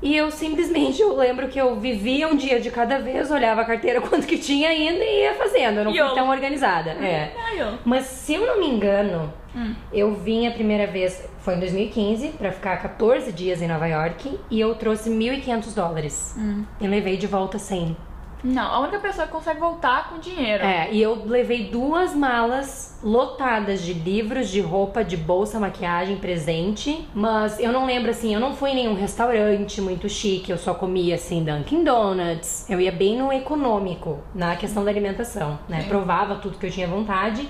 E 0.00 0.16
eu 0.16 0.30
simplesmente 0.30 1.02
eu 1.02 1.16
lembro 1.16 1.48
que 1.48 1.58
eu 1.60 1.74
vivia 1.80 2.28
um 2.28 2.36
dia 2.36 2.60
de 2.60 2.70
cada 2.70 2.98
vez, 2.98 3.30
olhava 3.30 3.62
a 3.62 3.64
carteira 3.64 4.00
quanto 4.02 4.26
que 4.26 4.38
tinha 4.38 4.68
ainda 4.68 5.02
e 5.04 5.22
ia 5.22 5.34
fazendo. 5.34 5.78
Eu 5.78 5.84
não 5.84 5.92
fui 5.92 6.14
tão 6.14 6.28
organizada. 6.30 6.90
É. 6.90 7.32
Ai. 7.36 7.78
Mas 7.84 8.04
se 8.04 8.34
eu 8.34 8.46
não 8.46 8.60
me 8.60 8.68
engano, 8.68 9.32
Hum. 9.56 9.74
eu 9.92 10.14
vim 10.14 10.46
a 10.46 10.50
primeira 10.52 10.86
vez, 10.86 11.26
foi 11.40 11.54
em 11.54 11.58
2015, 11.60 12.28
pra 12.38 12.52
ficar 12.52 12.76
14 12.76 13.32
dias 13.32 13.60
em 13.62 13.66
Nova 13.66 13.86
York, 13.88 14.38
e 14.50 14.60
eu 14.60 14.74
trouxe 14.74 15.10
1.500 15.10 15.74
dólares. 15.74 16.34
Hum. 16.38 16.64
E 16.80 16.86
levei 16.86 17.16
de 17.16 17.26
volta 17.26 17.58
100. 17.58 17.96
Não, 18.42 18.62
a 18.62 18.80
única 18.80 18.98
pessoa 18.98 19.26
que 19.26 19.32
consegue 19.32 19.58
voltar 19.58 20.10
com 20.10 20.18
dinheiro. 20.18 20.64
É, 20.64 20.88
e 20.92 21.02
eu 21.02 21.24
levei 21.26 21.68
duas 21.68 22.14
malas 22.14 22.98
lotadas 23.02 23.82
de 23.82 23.92
livros, 23.92 24.48
de 24.48 24.60
roupa, 24.60 25.04
de 25.04 25.16
bolsa, 25.16 25.58
maquiagem, 25.58 26.16
presente. 26.16 27.06
Mas 27.14 27.58
eu 27.58 27.72
não 27.72 27.86
lembro 27.86 28.10
assim, 28.10 28.32
eu 28.32 28.40
não 28.40 28.54
fui 28.54 28.70
em 28.70 28.74
nenhum 28.76 28.94
restaurante 28.94 29.80
muito 29.80 30.08
chique, 30.08 30.50
eu 30.50 30.58
só 30.58 30.74
comia 30.74 31.16
assim 31.16 31.42
Dunkin' 31.44 31.84
Donuts. 31.84 32.68
Eu 32.68 32.80
ia 32.80 32.92
bem 32.92 33.16
no 33.16 33.32
econômico, 33.32 34.18
na 34.34 34.56
questão 34.56 34.84
da 34.84 34.90
alimentação, 34.90 35.58
né? 35.68 35.82
Sim. 35.82 35.88
Provava 35.88 36.36
tudo 36.36 36.58
que 36.58 36.66
eu 36.66 36.70
tinha 36.70 36.86
vontade, 36.86 37.48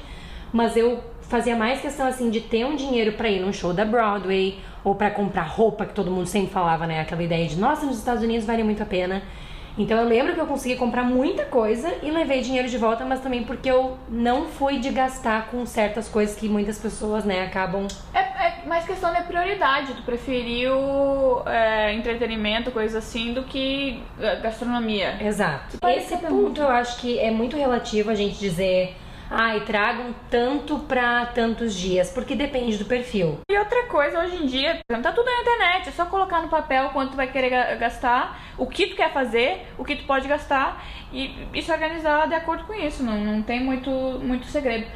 mas 0.52 0.76
eu 0.76 1.02
fazia 1.23 1.54
mais 1.54 1.80
questão 1.80 2.07
assim 2.07 2.30
de 2.30 2.40
ter 2.40 2.64
um 2.64 2.75
dinheiro 2.75 3.12
pra 3.12 3.28
ir 3.28 3.40
num 3.40 3.52
show 3.52 3.73
da 3.75 3.85
Broadway 3.85 4.59
ou 4.83 4.95
pra 4.95 5.11
comprar 5.11 5.42
roupa 5.42 5.85
que 5.85 5.92
todo 5.92 6.11
mundo 6.11 6.26
sempre 6.26 6.50
falava, 6.50 6.87
né? 6.87 7.00
Aquela 7.00 7.23
ideia 7.23 7.47
de, 7.47 7.57
nossa, 7.57 7.85
nos 7.85 7.99
Estados 7.99 8.23
Unidos 8.23 8.47
vale 8.47 8.62
muito 8.62 8.83
a 8.83 8.87
pena. 8.87 9.23
Então 9.79 9.97
eu 9.99 10.09
lembro 10.09 10.35
que 10.35 10.41
eu 10.41 10.47
consegui 10.47 10.75
comprar 10.77 11.05
muita 11.05 11.45
coisa 11.45 11.95
e 12.03 12.11
levei 12.11 12.41
dinheiro 12.41 12.69
de 12.69 12.77
volta, 12.77 13.05
mas 13.05 13.21
também 13.21 13.45
porque 13.45 13.71
eu 13.71 13.97
não 14.09 14.47
fui 14.47 14.79
de 14.79 14.91
gastar 14.91 15.47
com 15.51 15.65
certas 15.65 16.09
coisas 16.09 16.35
que 16.37 16.49
muitas 16.49 16.79
pessoas, 16.79 17.25
né, 17.25 17.45
acabam. 17.45 17.87
É, 18.13 18.19
é 18.19 18.67
mais 18.67 18.85
questão 18.85 19.15
de 19.15 19.23
prioridade. 19.23 19.95
Tu 19.95 20.03
preferiu 20.03 20.75
é, 21.47 21.95
entretenimento, 21.95 22.73
coisa 22.73 22.99
assim, 22.99 23.33
do 23.33 23.45
que 23.45 24.03
é, 24.21 24.37
gastronomia. 24.37 25.17
Exato. 25.21 25.79
Esse 25.87 26.09
ser 26.09 26.19
ponto 26.19 26.61
eu 26.61 26.69
acho 26.69 27.01
que 27.01 27.19
é 27.19 27.31
muito 27.31 27.57
relativo 27.57 28.11
a 28.11 28.15
gente 28.15 28.39
dizer, 28.39 28.97
ai, 29.31 29.61
tragam 29.61 30.15
tanto 30.31 30.79
pra 30.81 31.27
tantos 31.27 31.75
dias, 31.75 32.11
porque 32.11 32.35
depende 32.35 32.77
do 32.79 32.85
perfil. 32.85 33.39
E 33.51 33.59
outra 33.59 33.87
coisa, 33.87 34.21
hoje 34.21 34.37
em 34.43 34.47
dia, 34.47 34.81
tá 34.89 35.13
tudo 35.13 35.27
na 35.27 35.41
internet, 35.43 35.89
é 35.89 35.93
só 35.93 36.07
colocar 36.07 36.41
no 36.41 36.49
papel 36.49 36.89
quanto 36.91 37.11
tu 37.11 37.17
vai 37.17 37.27
querer 37.31 37.51
ga- 37.51 37.75
gastar, 37.75 38.41
o 38.57 38.67
que 38.67 38.87
tu 38.89 38.97
quer 38.97 39.13
fazer, 39.13 39.67
o 39.77 39.85
que 39.85 39.97
tu 39.97 40.05
pode 40.05 40.27
gastar 40.29 40.85
e, 41.13 41.47
e 41.53 41.63
se 41.63 41.71
organizar 41.71 42.27
de 42.27 42.35
acordo 42.35 42.65
com 42.65 42.75
isso, 42.75 43.03
não, 43.03 43.19
não 43.19 43.43
tem 43.43 43.63
muito, 43.63 43.91
muito 43.91 44.47
segredo. 44.47 44.87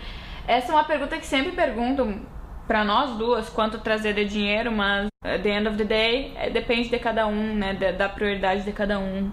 Essa 0.47 0.73
é 0.73 0.75
uma 0.75 0.85
pergunta 0.85 1.17
que 1.19 1.27
sempre 1.27 1.53
perguntam 1.53 2.21
pra 2.67 2.85
nós 2.85 3.11
duas, 3.17 3.49
quanto 3.49 3.79
trazer 3.79 4.15
de 4.15 4.25
dinheiro, 4.25 4.73
mas 4.73 5.09
at 5.25 5.43
the 5.43 5.51
end 5.51 5.69
of 5.69 5.77
the 5.77 5.85
day, 5.85 6.33
é, 6.37 6.49
depende 6.51 6.89
de 6.89 6.99
cada 6.99 7.27
um, 7.27 7.55
né, 7.55 7.75
da 7.75 8.09
prioridade 8.09 8.62
de 8.62 8.73
cada 8.73 8.99
um. 8.99 9.31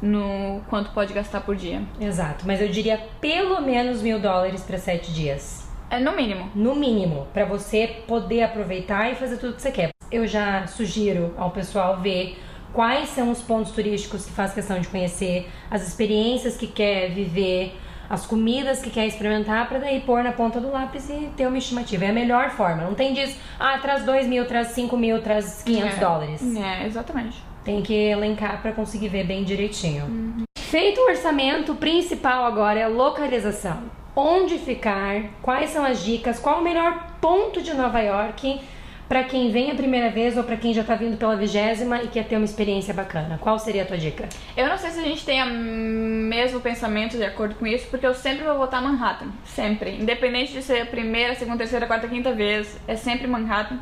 No 0.00 0.60
quanto 0.68 0.90
pode 0.90 1.12
gastar 1.12 1.40
por 1.40 1.56
dia. 1.56 1.82
Exato, 2.00 2.46
mas 2.46 2.60
eu 2.60 2.68
diria 2.68 3.00
pelo 3.20 3.60
menos 3.60 4.02
mil 4.02 4.18
dólares 4.18 4.62
para 4.62 4.78
sete 4.78 5.12
dias. 5.12 5.66
É 5.88 6.00
no 6.00 6.16
mínimo. 6.16 6.50
No 6.54 6.74
mínimo, 6.74 7.26
para 7.32 7.44
você 7.44 7.86
poder 8.06 8.42
aproveitar 8.42 9.10
e 9.10 9.14
fazer 9.14 9.36
tudo 9.36 9.54
que 9.54 9.62
você 9.62 9.70
quer. 9.70 9.90
Eu 10.10 10.26
já 10.26 10.66
sugiro 10.66 11.32
ao 11.36 11.50
pessoal 11.50 11.98
ver 12.00 12.38
quais 12.72 13.08
são 13.10 13.30
os 13.30 13.40
pontos 13.40 13.72
turísticos 13.72 14.26
que 14.26 14.32
faz 14.32 14.52
questão 14.52 14.80
de 14.80 14.88
conhecer, 14.88 15.48
as 15.70 15.86
experiências 15.86 16.56
que 16.56 16.66
quer 16.66 17.10
viver, 17.10 17.74
as 18.08 18.26
comidas 18.26 18.82
que 18.82 18.90
quer 18.90 19.06
experimentar, 19.06 19.68
para 19.68 19.78
daí 19.78 20.00
pôr 20.00 20.22
na 20.22 20.32
ponta 20.32 20.60
do 20.60 20.70
lápis 20.70 21.08
e 21.08 21.30
ter 21.36 21.46
uma 21.46 21.58
estimativa. 21.58 22.04
É 22.04 22.10
a 22.10 22.12
melhor 22.12 22.50
forma. 22.50 22.82
Não 22.82 22.94
tem 22.94 23.14
disso, 23.14 23.36
ah, 23.58 23.78
traz 23.78 24.04
dois 24.04 24.26
mil, 24.26 24.46
traz 24.46 24.68
cinco 24.68 24.96
mil, 24.96 25.20
traz 25.22 25.62
500 25.62 25.96
é. 25.96 26.00
dólares. 26.00 26.56
É, 26.56 26.86
exatamente. 26.86 27.42
Tem 27.66 27.82
que 27.82 27.92
elencar 27.92 28.62
para 28.62 28.70
conseguir 28.70 29.08
ver 29.08 29.26
bem 29.26 29.42
direitinho. 29.42 30.04
Uhum. 30.04 30.44
Feito 30.56 31.00
o 31.00 31.08
orçamento, 31.08 31.72
o 31.72 31.76
principal 31.76 32.44
agora 32.44 32.78
é 32.78 32.84
a 32.84 32.88
localização. 32.88 33.82
Onde 34.14 34.56
ficar, 34.56 35.24
quais 35.42 35.70
são 35.70 35.84
as 35.84 36.04
dicas, 36.04 36.38
qual 36.38 36.60
o 36.60 36.62
melhor 36.62 37.16
ponto 37.20 37.60
de 37.60 37.74
Nova 37.74 38.00
York 38.00 38.60
para 39.08 39.24
quem 39.24 39.50
vem 39.50 39.70
a 39.70 39.74
primeira 39.74 40.10
vez 40.10 40.36
ou 40.36 40.44
para 40.44 40.56
quem 40.56 40.72
já 40.72 40.84
tá 40.84 40.94
vindo 40.94 41.16
pela 41.16 41.36
vigésima 41.36 42.02
e 42.02 42.08
quer 42.08 42.26
ter 42.28 42.36
uma 42.36 42.44
experiência 42.44 42.94
bacana? 42.94 43.36
Qual 43.40 43.58
seria 43.58 43.82
a 43.82 43.86
tua 43.86 43.98
dica? 43.98 44.28
Eu 44.56 44.68
não 44.68 44.78
sei 44.78 44.90
se 44.90 45.00
a 45.00 45.02
gente 45.02 45.24
tem 45.24 45.42
o 45.42 45.46
mesmo 45.46 46.60
pensamento 46.60 47.16
de 47.16 47.24
acordo 47.24 47.56
com 47.56 47.66
isso, 47.66 47.88
porque 47.88 48.06
eu 48.06 48.14
sempre 48.14 48.44
vou 48.44 48.58
votar 48.58 48.80
Manhattan. 48.80 49.32
Sempre. 49.44 49.96
Independente 49.96 50.52
de 50.52 50.62
ser 50.62 50.82
a 50.82 50.86
primeira, 50.86 51.34
segunda, 51.34 51.58
terceira, 51.58 51.84
quarta, 51.86 52.06
quinta 52.06 52.32
vez, 52.32 52.78
é 52.86 52.94
sempre 52.94 53.26
Manhattan. 53.26 53.80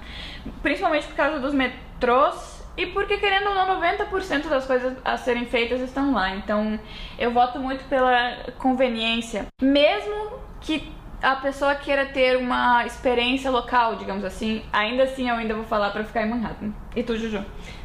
Principalmente 0.63 1.07
por 1.07 1.17
causa 1.17 1.39
dos 1.39 1.53
metrôs 1.53 2.54
e 2.77 2.87
porque, 2.87 3.17
querendo 3.19 3.49
ou 3.49 3.55
não, 3.55 3.81
90% 3.81 4.49
das 4.49 4.67
coisas 4.67 4.95
a 5.05 5.17
serem 5.17 5.47
feitas 5.47 5.81
estão 5.81 6.13
lá. 6.13 6.35
Então, 6.35 6.79
eu 7.19 7.31
voto 7.31 7.59
muito 7.61 7.85
pela 7.89 8.37
conveniência. 8.59 9.47
Mesmo 9.63 10.39
que 10.61 10.93
a 11.23 11.37
pessoa 11.37 11.75
queira 11.75 12.07
ter 12.07 12.37
uma 12.37 12.85
experiência 12.85 13.51
local, 13.51 13.97
digamos 13.97 14.25
assim, 14.25 14.63
ainda 14.73 15.05
assim 15.05 15.29
eu 15.29 15.37
ainda 15.37 15.55
vou 15.55 15.65
falar 15.65 15.91
para 15.91 16.05
ficar 16.05 16.23
em 16.23 16.29
Manhattan. 16.29 16.73
E 16.95 17.03
tu, 17.03 17.17
Juju? 17.17 17.45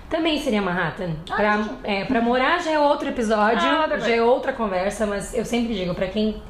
Também 0.10 0.39
seria 0.39 0.62
Manhattan. 0.62 1.12
Ah, 1.29 1.36
pra, 1.36 1.65
é, 1.84 2.05
pra 2.05 2.19
morar 2.19 2.60
já 2.60 2.72
é 2.72 2.79
outro 2.79 3.08
episódio, 3.08 3.60
ah, 3.60 3.98
já 4.00 4.15
é 4.15 4.22
outra 4.22 4.51
conversa, 4.51 5.05
mas 5.05 5.34
eu 5.36 5.46
sempre 5.46 5.75
digo, 5.75 5.93
para 5.93 6.08
quem 6.08 6.41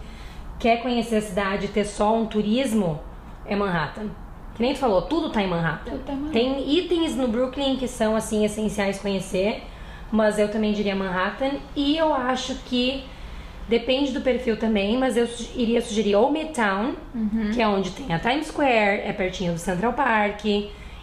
quer 0.58 0.81
conhecer 0.81 1.17
a 1.17 1.22
cidade 1.22 1.67
ter 1.67 1.84
só 1.84 2.15
um 2.15 2.25
turismo, 2.25 3.01
é 3.46 3.55
Manhattan. 3.55 4.10
Que 4.60 4.63
nem 4.63 4.74
tu 4.74 4.80
falou, 4.80 5.04
tudo 5.04 5.30
tá 5.30 5.42
em 5.42 5.48
Manhattan. 5.48 5.98
Tá 6.06 6.12
Manhattan. 6.12 6.34
Tem 6.34 6.78
itens 6.78 7.16
no 7.16 7.30
Brooklyn 7.30 7.78
que 7.78 7.88
são, 7.88 8.13
assim, 8.13 8.44
essenciais 8.44 9.00
conhecer, 9.00 9.63
mas 10.12 10.38
eu 10.38 10.51
também 10.51 10.74
diria 10.74 10.94
Manhattan. 10.94 11.51
E 11.74 11.96
eu 11.96 12.13
acho 12.13 12.56
que 12.66 13.06
Depende 13.70 14.12
do 14.12 14.22
perfil 14.22 14.58
também, 14.58 14.98
mas 14.98 15.16
eu 15.16 15.30
iria 15.56 15.80
sugerir 15.80 16.16
ou 16.16 16.32
Midtown, 16.32 16.96
uhum. 17.13 17.51
que 17.54 17.62
é 17.62 17.68
onde 17.68 17.92
tem 17.92 18.12
a 18.12 18.18
Times 18.18 18.48
Square, 18.48 19.01
é 19.06 19.13
pertinho 19.13 19.54
do 19.54 19.60
Central 19.60 19.94
Park. 19.94 20.44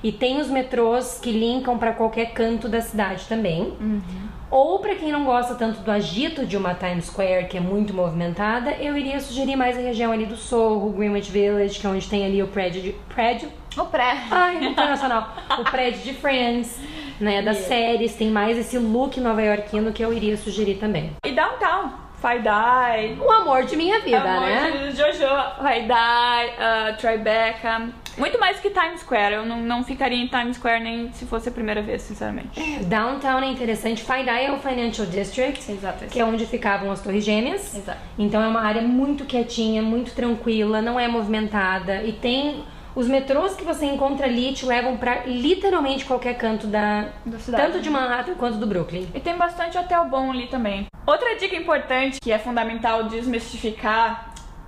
E 0.02 0.12
tem 0.12 0.40
os 0.40 0.48
metrôs 0.48 1.20
que 1.22 1.30
linkam 1.30 1.78
para 1.78 1.92
qualquer 1.92 2.32
canto 2.32 2.68
da 2.68 2.80
cidade 2.80 3.25
também. 3.28 3.72
Uhum. 3.80 4.00
Ou 4.50 4.78
para 4.78 4.94
quem 4.94 5.10
não 5.10 5.24
gosta 5.24 5.54
tanto 5.54 5.80
do 5.80 5.90
agito 5.90 6.46
de 6.46 6.56
uma 6.56 6.74
Times 6.74 7.06
Square, 7.06 7.48
que 7.48 7.56
é 7.56 7.60
muito 7.60 7.92
movimentada, 7.92 8.72
eu 8.72 8.96
iria 8.96 9.18
sugerir 9.20 9.56
mais 9.56 9.76
a 9.76 9.80
região 9.80 10.12
ali 10.12 10.24
do 10.24 10.36
Soho, 10.36 10.90
Greenwich 10.90 11.30
Village, 11.30 11.80
que 11.80 11.86
é 11.86 11.90
onde 11.90 12.08
tem 12.08 12.24
ali 12.24 12.42
o 12.42 12.48
prédio 12.48 12.80
de... 12.80 12.92
Prédio? 13.12 13.50
O 13.76 13.84
prédio. 13.84 14.22
Ai, 14.30 14.64
internacional. 14.64 15.34
o 15.58 15.64
prédio 15.64 16.00
de 16.02 16.14
Friends, 16.14 16.78
né? 17.20 17.42
Das 17.42 17.58
yeah. 17.58 17.68
séries. 17.68 18.14
Tem 18.14 18.30
mais 18.30 18.56
esse 18.56 18.78
look 18.78 19.20
nova-iorquino 19.20 19.92
que 19.92 20.02
eu 20.02 20.12
iria 20.12 20.36
sugerir 20.36 20.76
também. 20.76 21.12
E 21.24 21.32
Downtown. 21.32 22.05
Haidai. 22.23 23.16
O 23.20 23.30
amor 23.30 23.64
de 23.64 23.76
minha 23.76 24.00
vida, 24.00 24.20
amor 24.20 24.49
né? 24.49 24.70
De 24.70 24.96
Jojo, 24.96 25.26
Haidai, 25.61 26.49
uh, 26.49 26.96
Tribeca. 26.96 27.90
Muito 28.16 28.40
mais 28.40 28.58
que 28.58 28.70
Times 28.70 29.00
Square. 29.00 29.35
Eu 29.35 29.46
não, 29.46 29.61
não 29.61 29.85
ficaria 29.85 30.18
em 30.18 30.26
Times 30.26 30.56
Square 30.56 30.82
nem 30.82 31.12
se 31.12 31.26
fosse 31.26 31.49
a 31.49 31.52
primeira 31.52 31.82
vez, 31.82 32.02
sinceramente. 32.02 32.58
É, 32.58 32.78
Downtown 32.80 33.40
é 33.40 33.46
interessante. 33.46 34.02
Faidai 34.02 34.46
é 34.46 34.52
o 34.52 34.58
Financial 34.58 35.06
District, 35.06 35.70
Exato, 35.70 36.06
que 36.06 36.18
é 36.18 36.25
onde 36.25 36.46
ficavam 36.46 36.90
as 36.90 37.02
Torres 37.02 37.25
Gêmeas. 37.25 37.76
Exato. 37.76 37.99
Então 38.18 38.42
é 38.42 38.49
uma 38.49 38.62
área 38.62 38.80
muito 38.80 39.25
quietinha, 39.25 39.82
muito 39.82 40.14
tranquila, 40.14 40.80
não 40.80 40.99
é 40.99 41.06
movimentada 41.06 42.02
e 42.02 42.12
tem 42.12 42.64
os 42.96 43.06
metrôs 43.06 43.54
que 43.54 43.62
você 43.62 43.84
encontra 43.84 44.26
ali 44.26 44.54
te 44.54 44.64
levam 44.64 44.96
para 44.96 45.26
literalmente 45.26 46.06
qualquer 46.06 46.34
canto 46.38 46.66
da, 46.66 47.10
da 47.26 47.38
cidade. 47.38 47.62
Tanto 47.64 47.82
de 47.82 47.90
Manhattan 47.90 48.34
quanto 48.34 48.56
do 48.56 48.66
Brooklyn. 48.66 49.06
E 49.14 49.20
tem 49.20 49.36
bastante 49.36 49.76
hotel 49.76 50.06
bom 50.06 50.30
ali 50.30 50.46
também. 50.46 50.86
Outra 51.06 51.36
dica 51.36 51.54
importante 51.54 52.18
que 52.20 52.32
é 52.32 52.38
fundamental 52.38 53.04
desmistificar 53.04 54.25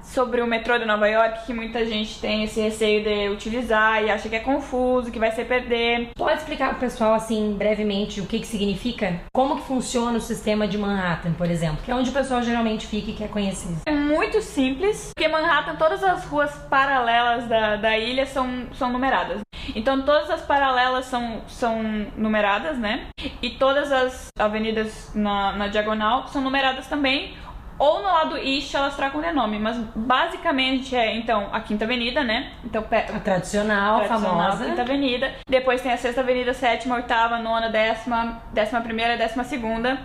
sobre 0.08 0.40
o 0.40 0.46
metrô 0.46 0.78
de 0.78 0.84
Nova 0.84 1.08
York 1.08 1.46
que 1.46 1.52
muita 1.52 1.84
gente 1.84 2.20
tem 2.20 2.44
esse 2.44 2.60
receio 2.60 3.02
de 3.02 3.28
utilizar 3.28 4.02
e 4.02 4.10
acha 4.10 4.28
que 4.28 4.36
é 4.36 4.40
confuso, 4.40 5.10
que 5.10 5.18
vai 5.18 5.30
se 5.30 5.44
perder. 5.44 6.10
Pode 6.14 6.38
explicar 6.38 6.70
pro 6.70 6.80
pessoal 6.80 7.14
assim 7.14 7.54
brevemente 7.54 8.20
o 8.20 8.26
que 8.26 8.40
que 8.40 8.46
significa? 8.46 9.20
Como 9.32 9.56
que 9.56 9.62
funciona 9.62 10.16
o 10.18 10.20
sistema 10.20 10.66
de 10.66 10.78
Manhattan, 10.78 11.32
por 11.32 11.50
exemplo, 11.50 11.78
que 11.84 11.90
é 11.90 11.94
onde 11.94 12.10
o 12.10 12.12
pessoal 12.12 12.42
geralmente 12.42 12.86
fica 12.86 13.10
e 13.10 13.14
quer 13.14 13.28
conhecer. 13.28 13.74
É 13.86 13.92
muito 13.92 14.40
simples, 14.40 15.12
porque 15.14 15.28
Manhattan 15.28 15.76
todas 15.76 16.02
as 16.02 16.24
ruas 16.24 16.52
paralelas 16.70 17.46
da, 17.46 17.76
da 17.76 17.98
ilha 17.98 18.26
são, 18.26 18.66
são 18.72 18.90
numeradas. 18.90 19.40
Então 19.74 20.02
todas 20.02 20.30
as 20.30 20.40
paralelas 20.42 21.04
são, 21.06 21.42
são 21.46 21.82
numeradas, 22.16 22.78
né? 22.78 23.08
E 23.42 23.50
todas 23.50 23.92
as 23.92 24.28
avenidas 24.38 25.12
na, 25.14 25.52
na 25.52 25.68
diagonal 25.68 26.26
são 26.28 26.40
numeradas 26.40 26.86
também 26.86 27.34
ou 27.78 28.02
no 28.02 28.06
lado 28.06 28.36
east 28.36 28.74
elas 28.74 28.96
trocam 28.96 29.20
de 29.20 29.32
nome, 29.32 29.58
mas 29.58 29.76
basicamente 29.94 30.96
é 30.96 31.16
então 31.16 31.48
a 31.52 31.60
Quinta 31.60 31.84
Avenida, 31.84 32.24
né? 32.24 32.52
Então 32.64 32.82
a 32.82 33.20
tradicional, 33.20 34.00
tradicional 34.00 34.06
famosa 34.08 34.64
Quinta 34.64 34.82
Avenida. 34.82 35.32
Depois 35.48 35.80
tem 35.80 35.92
a 35.92 35.96
Sexta 35.96 36.20
Avenida, 36.20 36.52
Sétima, 36.52 36.96
Oitava, 36.96 37.38
Nona, 37.38 37.68
Décima, 37.68 38.42
Décima 38.52 38.80
Primeira, 38.80 39.16
Décima 39.16 39.44
Segunda. 39.44 39.98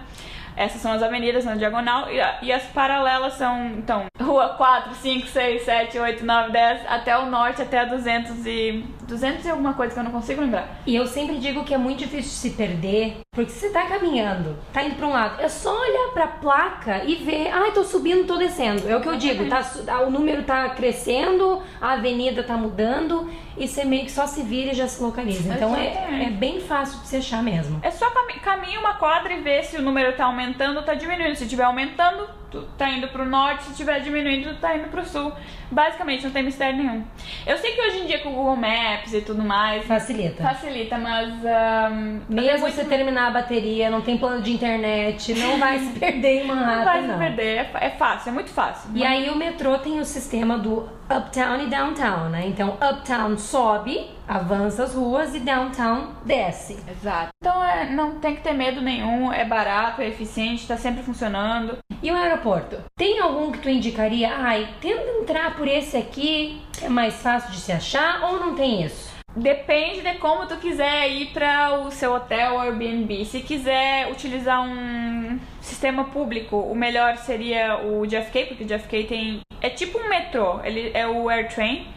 Essas 0.56 0.82
são 0.82 0.92
as 0.92 1.02
avenidas 1.02 1.46
na 1.46 1.56
diagonal 1.56 2.08
e, 2.12 2.46
e, 2.46 2.52
as 2.52 2.64
paralelas 2.66 3.34
são, 3.34 3.70
então, 3.70 4.06
rua 4.22 4.50
4, 4.50 4.94
5, 4.94 5.28
6, 5.28 5.64
7, 5.64 6.00
8, 6.00 6.24
9, 6.24 6.52
10, 6.52 6.82
até 6.88 7.18
o 7.18 7.26
norte, 7.26 7.62
até 7.62 7.80
a 7.80 7.86
200 7.86 8.46
e... 8.46 8.86
200 9.08 9.46
e 9.46 9.50
alguma 9.50 9.74
coisa 9.74 9.94
que 9.94 10.00
eu 10.00 10.04
não 10.04 10.12
consigo 10.12 10.42
lembrar. 10.42 10.68
E 10.86 10.96
eu 10.96 11.08
sempre 11.08 11.40
digo 11.40 11.64
que 11.64 11.74
é 11.74 11.78
muito 11.78 12.00
difícil 12.00 12.32
se 12.32 12.56
perder, 12.56 13.18
porque 13.34 13.52
se 13.52 13.62
você 13.62 13.70
tá 13.70 13.88
caminhando, 13.88 14.56
tá 14.72 14.84
indo 14.84 14.96
pra 14.96 15.08
um 15.08 15.12
lado, 15.12 15.42
é 15.42 15.50
só 15.50 15.76
olhar 15.76 16.12
pra 16.14 16.28
placa 16.28 17.04
e 17.04 17.16
ver, 17.16 17.48
ai, 17.48 17.70
ah, 17.70 17.72
tô 17.72 17.84
subindo, 17.84 18.28
tô 18.28 18.38
descendo. 18.38 18.88
É 18.88 18.96
o 18.96 19.02
que 19.02 19.10
eu 19.10 19.18
digo, 19.18 19.50
tá, 19.50 20.02
o 20.02 20.12
número 20.12 20.44
tá 20.44 20.70
crescendo, 20.70 21.60
a 21.82 21.94
avenida 21.94 22.44
tá 22.44 22.56
mudando, 22.56 23.28
e 23.58 23.68
você 23.68 23.84
meio 23.84 24.06
que 24.06 24.12
só 24.12 24.28
se 24.28 24.44
vira 24.44 24.72
e 24.72 24.76
já 24.76 24.88
se 24.88 25.02
localiza. 25.02 25.52
Então 25.52 25.76
é, 25.76 26.26
é, 26.26 26.30
bem 26.30 26.60
fácil 26.62 27.00
de 27.02 27.08
se 27.08 27.16
achar 27.18 27.42
mesmo. 27.42 27.80
É 27.82 27.90
só 27.90 28.08
cam 28.44 28.80
uma 28.80 28.94
quadra 28.96 29.34
e 29.34 29.42
ver 29.42 29.64
se 29.64 29.78
o 29.78 29.82
número 29.82 30.16
tá 30.16 30.26
aumentando 30.26 30.78
ou 30.78 30.84
tá 30.84 30.94
diminuindo. 30.94 31.36
Se 31.36 31.44
estiver 31.44 31.64
aumentando, 31.64 32.28
tu 32.54 32.62
tá 32.78 32.88
indo 32.88 33.08
pro 33.08 33.26
norte, 33.26 33.64
se 33.64 33.72
estiver 33.72 34.00
diminuindo, 34.00 34.54
tu 34.54 34.62
tá 34.62 34.78
indo 34.78 34.88
pro 34.90 35.04
sul. 35.04 35.34
Basicamente, 35.72 36.24
não 36.24 36.32
tem 36.32 36.44
mistério 36.44 36.78
nenhum. 36.78 37.04
Eu 37.48 37.58
sei 37.58 37.72
que 37.72 37.82
hoje 37.82 38.02
em 38.02 38.06
dia 38.06 38.20
com 38.20 38.30
o 38.30 38.34
Google 38.34 38.56
Maps 38.56 39.12
e 39.12 39.22
tudo 39.22 39.42
mais. 39.42 39.84
Facilita. 39.86 40.44
Facilita, 40.44 40.98
mas. 41.00 41.34
Um, 41.34 42.22
Mesmo 42.30 42.60
muito... 42.60 42.76
você 42.76 42.86
terminar 42.86 43.30
a 43.30 43.32
bateria, 43.32 43.90
não 43.90 44.02
tem 44.02 44.18
plano 44.20 44.42
de 44.44 44.54
internet, 44.54 45.34
não 45.34 45.58
vai 45.60 45.80
se 45.80 46.00
perder 46.00 46.44
em 46.44 46.48
Manhattan. 46.48 46.76
Não 46.76 46.86
vai 46.86 47.02
não. 47.02 47.14
se 47.14 47.20
perder, 47.20 47.58
é, 47.58 47.72
é, 47.74 47.90
fácil, 47.90 48.30
é 48.30 48.34
muito 48.34 48.52
fácil. 48.52 48.92
E 48.94 49.04
aí 49.04 49.30
o 49.32 49.36
metrô 49.36 49.80
tem 49.80 50.00
o 50.00 50.06
sistema 50.06 50.58
do 50.58 50.88
uptown 51.10 51.60
e 51.62 51.66
downtown, 51.66 52.30
né? 52.30 52.46
Então, 52.46 52.78
uptown 52.80 53.36
sobe, 53.36 54.12
avança 54.28 54.84
as 54.84 54.94
ruas 54.94 55.36
e 55.36 55.40
downtown 55.40 56.10
desce. 56.26 56.78
Exato. 56.90 57.30
Então, 57.42 57.64
é, 57.64 57.90
não 57.92 58.20
tem 58.20 58.36
que 58.36 58.42
ter 58.42 58.54
medo 58.54 58.82
nenhum, 58.82 59.32
é 59.32 59.46
barato, 59.46 60.02
é 60.02 60.08
eficiente, 60.08 60.68
tá 60.68 60.78
sempre 60.78 61.04
funcionando. 61.04 61.78
E 62.02 62.12
o 62.12 62.16
aeroporto? 62.16 62.78
Tem 62.98 63.20
algum 63.20 63.52
que 63.52 63.60
tu 63.60 63.70
indicaria? 63.70 64.34
Ai, 64.36 64.68
tenta 64.82 65.04
entrar 65.22 65.56
por 65.56 65.68
esse 65.68 65.98
aqui, 65.98 66.62
é 66.82 66.90
mais 66.90 67.16
fácil 67.16 67.52
de 67.52 67.58
se 67.58 67.72
achar 67.72 68.24
ou 68.24 68.40
não 68.40 68.56
tem 68.56 68.84
isso? 68.84 69.14
Depende 69.36 70.02
de 70.02 70.14
como 70.20 70.46
tu 70.46 70.58
quiser 70.58 71.10
ir 71.10 71.28
para 71.34 71.80
o 71.80 71.92
seu 71.92 72.14
hotel 72.14 72.54
ou 72.54 72.60
Airbnb. 72.60 73.26
Se 73.26 73.40
quiser 73.40 74.12
utilizar 74.12 74.62
um 74.62 75.40
sistema 75.60 76.04
público, 76.04 76.56
o 76.56 76.76
melhor 76.76 77.18
seria 77.18 77.80
o 77.84 78.06
JFK, 78.06 78.46
porque 78.46 78.64
o 78.64 78.68
JFK 78.68 79.04
tem 79.06 79.42
é 79.60 79.70
tipo 79.70 79.98
um 79.98 80.08
metrô, 80.08 80.60
ele 80.64 80.92
é 80.94 81.08
o 81.08 81.30
AirTrain, 81.30 81.88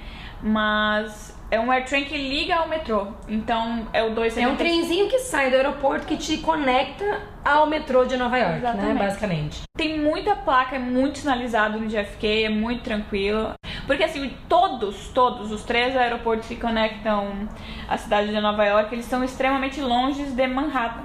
mas 0.42 1.35
é 1.50 1.60
um 1.60 1.70
AirTrain 1.70 2.04
que 2.04 2.16
liga 2.16 2.56
ao 2.56 2.68
metrô. 2.68 3.08
Então 3.28 3.86
é 3.92 4.02
o 4.02 4.10
270. 4.10 4.40
É 4.40 4.52
um 4.52 4.56
trenzinho 4.56 5.08
que 5.08 5.18
sai 5.20 5.50
do 5.50 5.56
aeroporto 5.56 6.06
que 6.06 6.16
te 6.16 6.38
conecta 6.38 7.20
ao 7.44 7.66
metrô 7.66 8.04
de 8.04 8.16
Nova 8.16 8.36
York, 8.36 8.52
né, 8.54 8.58
Exatamente. 8.58 8.94
né? 8.94 9.06
Basicamente. 9.06 9.62
Tem 9.76 9.98
muita 10.00 10.34
placa, 10.34 10.76
é 10.76 10.78
muito 10.78 11.18
sinalizado 11.18 11.78
no 11.78 11.86
JFK, 11.86 12.44
é 12.44 12.48
muito 12.48 12.82
tranquilo. 12.82 13.54
Porque 13.86 14.02
assim, 14.02 14.32
todos, 14.48 15.08
todos 15.08 15.52
os 15.52 15.62
três 15.62 15.96
aeroportos 15.96 16.48
que 16.48 16.56
conectam 16.56 17.48
a 17.88 17.96
cidade 17.96 18.28
de 18.28 18.40
Nova 18.40 18.64
York, 18.64 18.92
eles 18.92 19.04
são 19.06 19.22
extremamente 19.22 19.80
longe 19.80 20.24
de 20.24 20.46
Manhattan. 20.46 21.04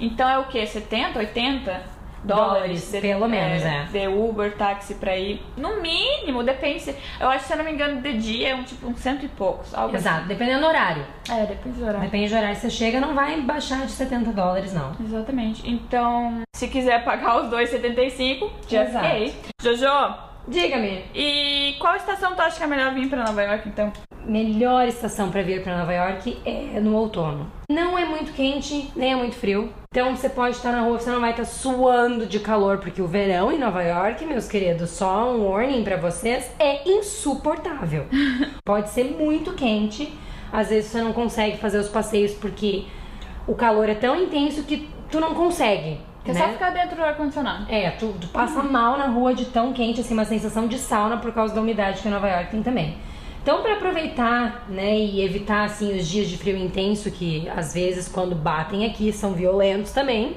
Então 0.00 0.28
é 0.28 0.38
o 0.38 0.44
que? 0.44 0.66
70, 0.66 1.18
80? 1.18 2.01
Dólares. 2.24 2.90
Pelo 3.00 3.28
menos, 3.28 3.62
é. 3.62 3.84
De 3.90 4.08
Uber, 4.08 4.56
táxi 4.56 4.94
pra 4.94 5.16
ir. 5.16 5.42
No 5.56 5.80
mínimo, 5.80 6.42
depende. 6.42 6.94
Eu 7.20 7.28
acho 7.28 7.46
se 7.46 7.52
eu 7.52 7.56
não 7.56 7.64
me 7.64 7.72
engano, 7.72 8.00
de 8.00 8.16
dia 8.18 8.48
é 8.50 8.54
um 8.54 8.62
tipo 8.62 8.86
um 8.86 8.96
cento 8.96 9.24
e 9.24 9.28
poucos. 9.28 9.74
Algo 9.74 9.94
Exato, 9.94 10.26
dependendo 10.26 10.60
do 10.60 10.66
horário. 10.66 11.04
assim. 11.28 11.40
É, 11.40 11.46
depende 11.46 11.78
do 11.78 11.84
horário. 11.84 12.00
Depende 12.00 12.28
do 12.28 12.36
horário 12.36 12.54
que 12.54 12.60
você 12.62 12.70
chega, 12.70 13.00
não 13.00 13.14
vai 13.14 13.40
baixar 13.40 13.86
de 13.86 13.92
70 13.92 14.32
dólares, 14.32 14.72
não. 14.72 14.92
Exatamente. 15.00 15.68
Então, 15.68 16.42
se 16.54 16.68
quiser 16.68 17.04
pagar 17.04 17.42
os 17.42 17.50
2,75, 17.50 18.50
já 18.68 18.86
fiquei. 18.86 19.34
Jojo, 19.62 19.86
Diga-me, 20.48 21.04
e 21.14 21.76
qual 21.78 21.94
estação 21.94 22.34
tu 22.34 22.42
acha 22.42 22.58
que 22.58 22.64
é 22.64 22.66
melhor 22.66 22.92
vir 22.92 23.08
pra 23.08 23.24
Nova 23.24 23.42
York, 23.42 23.68
então? 23.68 23.92
Melhor 24.26 24.86
estação 24.86 25.30
pra 25.30 25.42
vir 25.42 25.62
pra 25.62 25.78
Nova 25.78 25.92
York 25.92 26.38
é 26.44 26.80
no 26.80 26.94
outono. 26.94 27.50
Não 27.68 27.98
é 27.98 28.04
muito 28.04 28.32
quente, 28.32 28.90
nem 28.94 29.12
é 29.12 29.16
muito 29.16 29.34
frio. 29.36 29.72
Então 29.90 30.14
você 30.14 30.28
pode 30.28 30.56
estar 30.56 30.72
na 30.72 30.82
rua, 30.82 30.98
você 30.98 31.10
não 31.10 31.20
vai 31.20 31.30
estar 31.30 31.44
suando 31.44 32.26
de 32.26 32.40
calor, 32.40 32.78
porque 32.78 33.02
o 33.02 33.06
verão 33.06 33.52
em 33.52 33.58
Nova 33.58 33.82
York, 33.82 34.24
meus 34.24 34.48
queridos, 34.48 34.90
só 34.90 35.30
um 35.32 35.48
warning 35.48 35.84
pra 35.84 35.96
vocês, 35.96 36.50
é 36.58 36.88
insuportável. 36.88 38.06
pode 38.64 38.90
ser 38.90 39.04
muito 39.04 39.52
quente, 39.52 40.12
às 40.52 40.68
vezes 40.68 40.90
você 40.90 41.00
não 41.02 41.12
consegue 41.12 41.58
fazer 41.58 41.78
os 41.78 41.88
passeios 41.88 42.32
porque 42.32 42.84
o 43.46 43.54
calor 43.54 43.88
é 43.88 43.94
tão 43.94 44.16
intenso 44.16 44.62
que 44.64 44.88
tu 45.10 45.20
não 45.20 45.34
consegue. 45.34 45.98
É 46.24 46.32
né? 46.32 46.38
só 46.38 46.48
ficar 46.48 46.70
dentro 46.70 46.96
do 46.96 47.02
ar-condicionado. 47.02 47.66
É, 47.68 47.90
tu, 47.90 48.14
tu 48.20 48.28
passa 48.28 48.62
mal 48.64 48.96
na 48.96 49.06
rua 49.06 49.34
de 49.34 49.46
tão 49.46 49.72
quente, 49.72 50.00
assim, 50.00 50.14
uma 50.14 50.24
sensação 50.24 50.66
de 50.66 50.78
sauna 50.78 51.16
por 51.16 51.32
causa 51.32 51.54
da 51.54 51.60
umidade 51.60 52.00
que 52.00 52.08
Nova 52.08 52.28
York 52.28 52.50
tem 52.50 52.62
também. 52.62 52.96
Então, 53.42 53.60
para 53.60 53.74
aproveitar, 53.74 54.66
né, 54.68 54.96
e 54.96 55.20
evitar, 55.20 55.64
assim, 55.64 55.96
os 55.98 56.06
dias 56.06 56.28
de 56.28 56.38
frio 56.38 56.56
intenso 56.56 57.10
que, 57.10 57.48
às 57.48 57.74
vezes, 57.74 58.06
quando 58.06 58.36
batem 58.36 58.86
aqui, 58.86 59.12
são 59.12 59.32
violentos 59.32 59.90
também, 59.90 60.36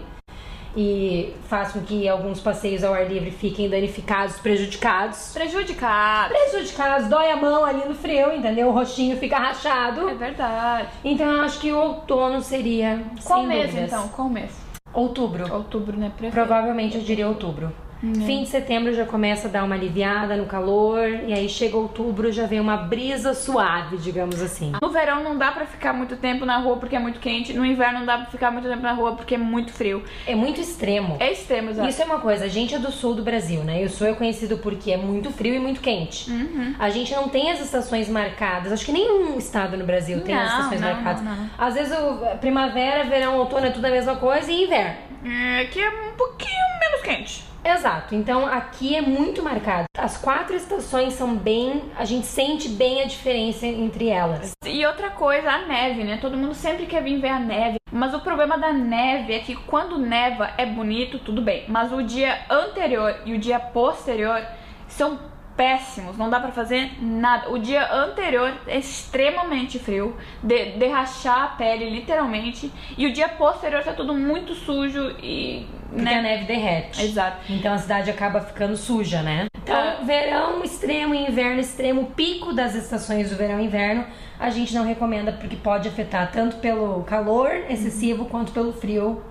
e 0.76 1.32
faz 1.48 1.72
com 1.72 1.82
que 1.82 2.10
alguns 2.10 2.40
passeios 2.42 2.84
ao 2.84 2.96
ar 2.96 3.08
livre 3.08 3.30
fiquem 3.30 3.70
danificados, 3.70 4.40
prejudicados. 4.40 5.32
Prejudicado. 5.34 6.34
Prejudicados, 6.34 7.08
dói 7.08 7.30
a 7.30 7.38
mão 7.38 7.64
ali 7.64 7.88
no 7.88 7.94
frio, 7.94 8.34
entendeu? 8.34 8.70
O 8.70 8.72
rostinho 8.72 9.16
fica 9.18 9.38
rachado. 9.38 10.10
É 10.10 10.16
verdade. 10.16 10.90
Então, 11.04 11.32
eu 11.32 11.42
acho 11.42 11.60
que 11.60 11.72
o 11.72 11.78
outono 11.78 12.42
seria, 12.42 13.04
Qual 13.24 13.44
mês, 13.44 13.68
dúvidas. 13.70 13.92
então? 13.94 14.08
Qual 14.10 14.28
mês? 14.28 14.52
Outubro. 14.92 15.54
Outubro, 15.54 15.96
né? 15.96 16.10
Prefeito. 16.10 16.34
Provavelmente 16.34 16.98
eu 16.98 17.04
diria 17.04 17.28
outubro. 17.28 17.72
Fim 18.02 18.44
de 18.44 18.50
setembro 18.50 18.94
já 18.94 19.06
começa 19.06 19.48
a 19.48 19.52
dar 19.52 19.64
uma 19.64 19.74
aliviada 19.76 20.36
no 20.38 20.46
calor, 20.46 21.08
e 21.10 21.34
aí 21.34 21.50
chega 21.50 21.76
outubro 21.78 22.32
já 22.32 22.46
vem 22.46 22.60
uma 22.60 22.78
brisa 22.78 23.34
suave, 23.34 23.98
digamos 23.98 24.42
assim. 24.42 24.74
No 24.82 24.90
verão 24.90 25.24
não 25.24 25.38
dá 25.38 25.52
pra 25.52 25.66
ficar 25.66 25.94
muito 25.94 26.16
tempo 26.18 26.46
na 26.46 26.58
rua 26.58 26.78
porque 26.78 26.96
é 26.96 27.00
muito 27.00 27.20
quente. 27.20 27.54
No 27.54 27.66
inverno 27.66 28.00
não 28.00 28.06
dá 28.06 28.18
pra 28.18 28.26
ficar 28.28 28.52
muito 28.52 28.68
tempo 28.68 28.82
na 28.82 28.94
rua 28.94 29.14
porque 29.16 29.36
é 29.36 29.38
muito 29.38 29.72
frio. 29.74 30.04
É 30.28 30.36
muito 30.36 30.62
extremo. 30.62 31.18
É 31.20 31.32
extremo, 31.32 31.72
exato. 31.72 31.90
Isso 31.90 32.02
é 32.02 32.06
uma 32.06 32.20
coisa, 32.20 32.46
a 32.46 32.48
gente 32.48 32.76
é 32.76 32.80
do 32.80 32.92
sul 32.92 33.16
do 33.16 33.24
Brasil, 33.24 33.64
né? 33.64 33.82
E 33.82 33.86
o 33.86 33.90
sul 33.90 34.08
é 34.08 34.14
conhecido 34.14 34.58
porque 34.58 34.92
é 34.92 34.98
muito 34.98 35.32
frio 35.32 35.56
e 35.56 35.60
muito 35.60 35.82
quente. 35.82 36.30
Uhum. 36.30 36.76
A 36.78 36.90
gente 36.90 37.14
não 37.16 37.28
tem 37.30 37.50
as 37.52 37.60
estações 37.60 38.08
marcadas. 38.10 38.72
Acho 38.72 38.86
que 38.86 38.92
nenhum 38.92 39.38
estado 39.38 39.78
no 39.78 39.86
Brasil 39.86 40.22
tem 40.22 40.36
as 40.36 40.50
Não, 40.50 40.58
estações 40.60 40.82
não, 40.82 40.94
marcadas. 40.94 41.22
não. 41.24 41.50
Às 41.58 41.74
vezes 41.74 41.98
o 41.98 42.38
primavera, 42.38 43.04
verão, 43.06 43.38
outono 43.38 43.66
é 43.66 43.70
tudo 43.72 43.86
a 43.86 43.90
mesma 43.90 44.16
coisa 44.16 44.52
e 44.52 44.64
inverno. 44.66 44.96
É, 45.26 45.62
Aqui 45.62 45.80
é 45.82 45.90
um 45.90 46.16
pouquinho 46.16 46.52
menos 46.80 47.02
quente. 47.02 47.55
Exato, 47.66 48.14
então 48.14 48.46
aqui 48.46 48.96
é 48.96 49.02
muito 49.02 49.42
marcado. 49.42 49.86
As 49.98 50.18
quatro 50.18 50.56
estações 50.56 51.14
são 51.14 51.36
bem. 51.36 51.82
A 51.98 52.06
gente 52.06 52.28
sente 52.28 52.70
bem 52.70 53.02
a 53.02 53.06
diferença 53.06 53.66
entre 53.66 54.08
elas. 54.08 54.52
E 54.64 54.86
outra 54.86 55.10
coisa, 55.10 55.50
a 55.50 55.66
neve, 55.66 56.04
né? 56.04 56.18
Todo 56.22 56.38
mundo 56.38 56.54
sempre 56.54 56.86
quer 56.86 57.02
vir 57.02 57.20
ver 57.20 57.30
a 57.30 57.40
neve. 57.40 57.78
Mas 57.92 58.14
o 58.14 58.20
problema 58.20 58.56
da 58.56 58.72
neve 58.72 59.34
é 59.34 59.40
que 59.40 59.56
quando 59.56 59.98
neva 59.98 60.52
é 60.60 60.66
bonito, 60.66 61.18
tudo 61.18 61.42
bem. 61.42 61.66
Mas 61.68 61.92
o 61.92 62.04
dia 62.04 62.46
anterior 62.52 63.16
e 63.26 63.34
o 63.34 63.40
dia 63.40 63.60
posterior 63.60 64.46
são 64.88 65.18
péssimos. 65.56 66.18
Não 66.18 66.30
dá 66.30 66.40
pra 66.40 66.52
fazer 66.52 66.92
nada. 67.02 67.50
O 67.50 67.58
dia 67.60 67.92
anterior 67.94 68.54
é 68.68 68.78
extremamente 68.78 69.80
frio, 69.80 70.16
de, 70.44 70.72
de 70.72 70.88
rachar 70.88 71.44
a 71.44 71.48
pele, 71.50 71.90
literalmente. 71.90 72.72
E 72.98 73.08
o 73.08 73.14
dia 73.14 73.30
posterior 73.30 73.84
tá 73.84 73.94
tudo 73.94 74.14
muito 74.14 74.54
sujo 74.54 75.16
e. 75.22 75.66
Porque 75.90 76.02
a 76.02 76.04
Né? 76.16 76.22
neve 76.22 76.44
derrete. 76.46 77.02
Exato. 77.04 77.38
Então 77.50 77.74
a 77.74 77.78
cidade 77.78 78.10
acaba 78.10 78.42
ficando 78.42 78.76
suja, 78.76 79.22
né? 79.22 79.46
Então, 79.64 79.76
É. 79.76 79.98
verão 80.04 80.64
extremo 80.64 81.16
e 81.16 81.26
inverno 81.28 81.60
extremo, 81.62 82.12
pico 82.16 82.54
das 82.54 82.76
estações 82.76 83.30
do 83.30 83.36
verão 83.38 83.60
e 83.60 83.66
inverno, 83.66 84.06
a 84.40 84.50
gente 84.50 84.76
não 84.76 84.84
recomenda 84.84 85.32
porque 85.32 85.56
pode 85.56 85.88
afetar 85.88 86.32
tanto 86.32 86.58
pelo 86.58 87.02
calor 87.04 87.50
excessivo 87.70 88.26
quanto 88.26 88.52
pelo 88.52 88.74
frio 88.74 89.24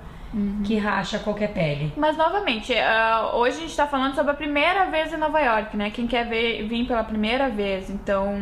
que 0.64 0.76
racha 0.78 1.18
qualquer 1.18 1.52
pele. 1.52 1.92
Mas 1.96 2.16
novamente, 2.16 2.72
ah, 2.76 3.30
hoje 3.34 3.58
a 3.58 3.60
gente 3.60 3.76
tá 3.76 3.86
falando 3.86 4.14
sobre 4.14 4.32
a 4.32 4.34
primeira 4.34 4.86
vez 4.86 5.12
em 5.12 5.16
Nova 5.16 5.40
York, 5.40 5.76
né? 5.76 5.90
Quem 5.90 6.06
quer 6.06 6.26
ver, 6.26 6.66
vir 6.66 6.86
pela 6.86 7.04
primeira 7.04 7.48
vez, 7.48 7.88
então. 7.90 8.34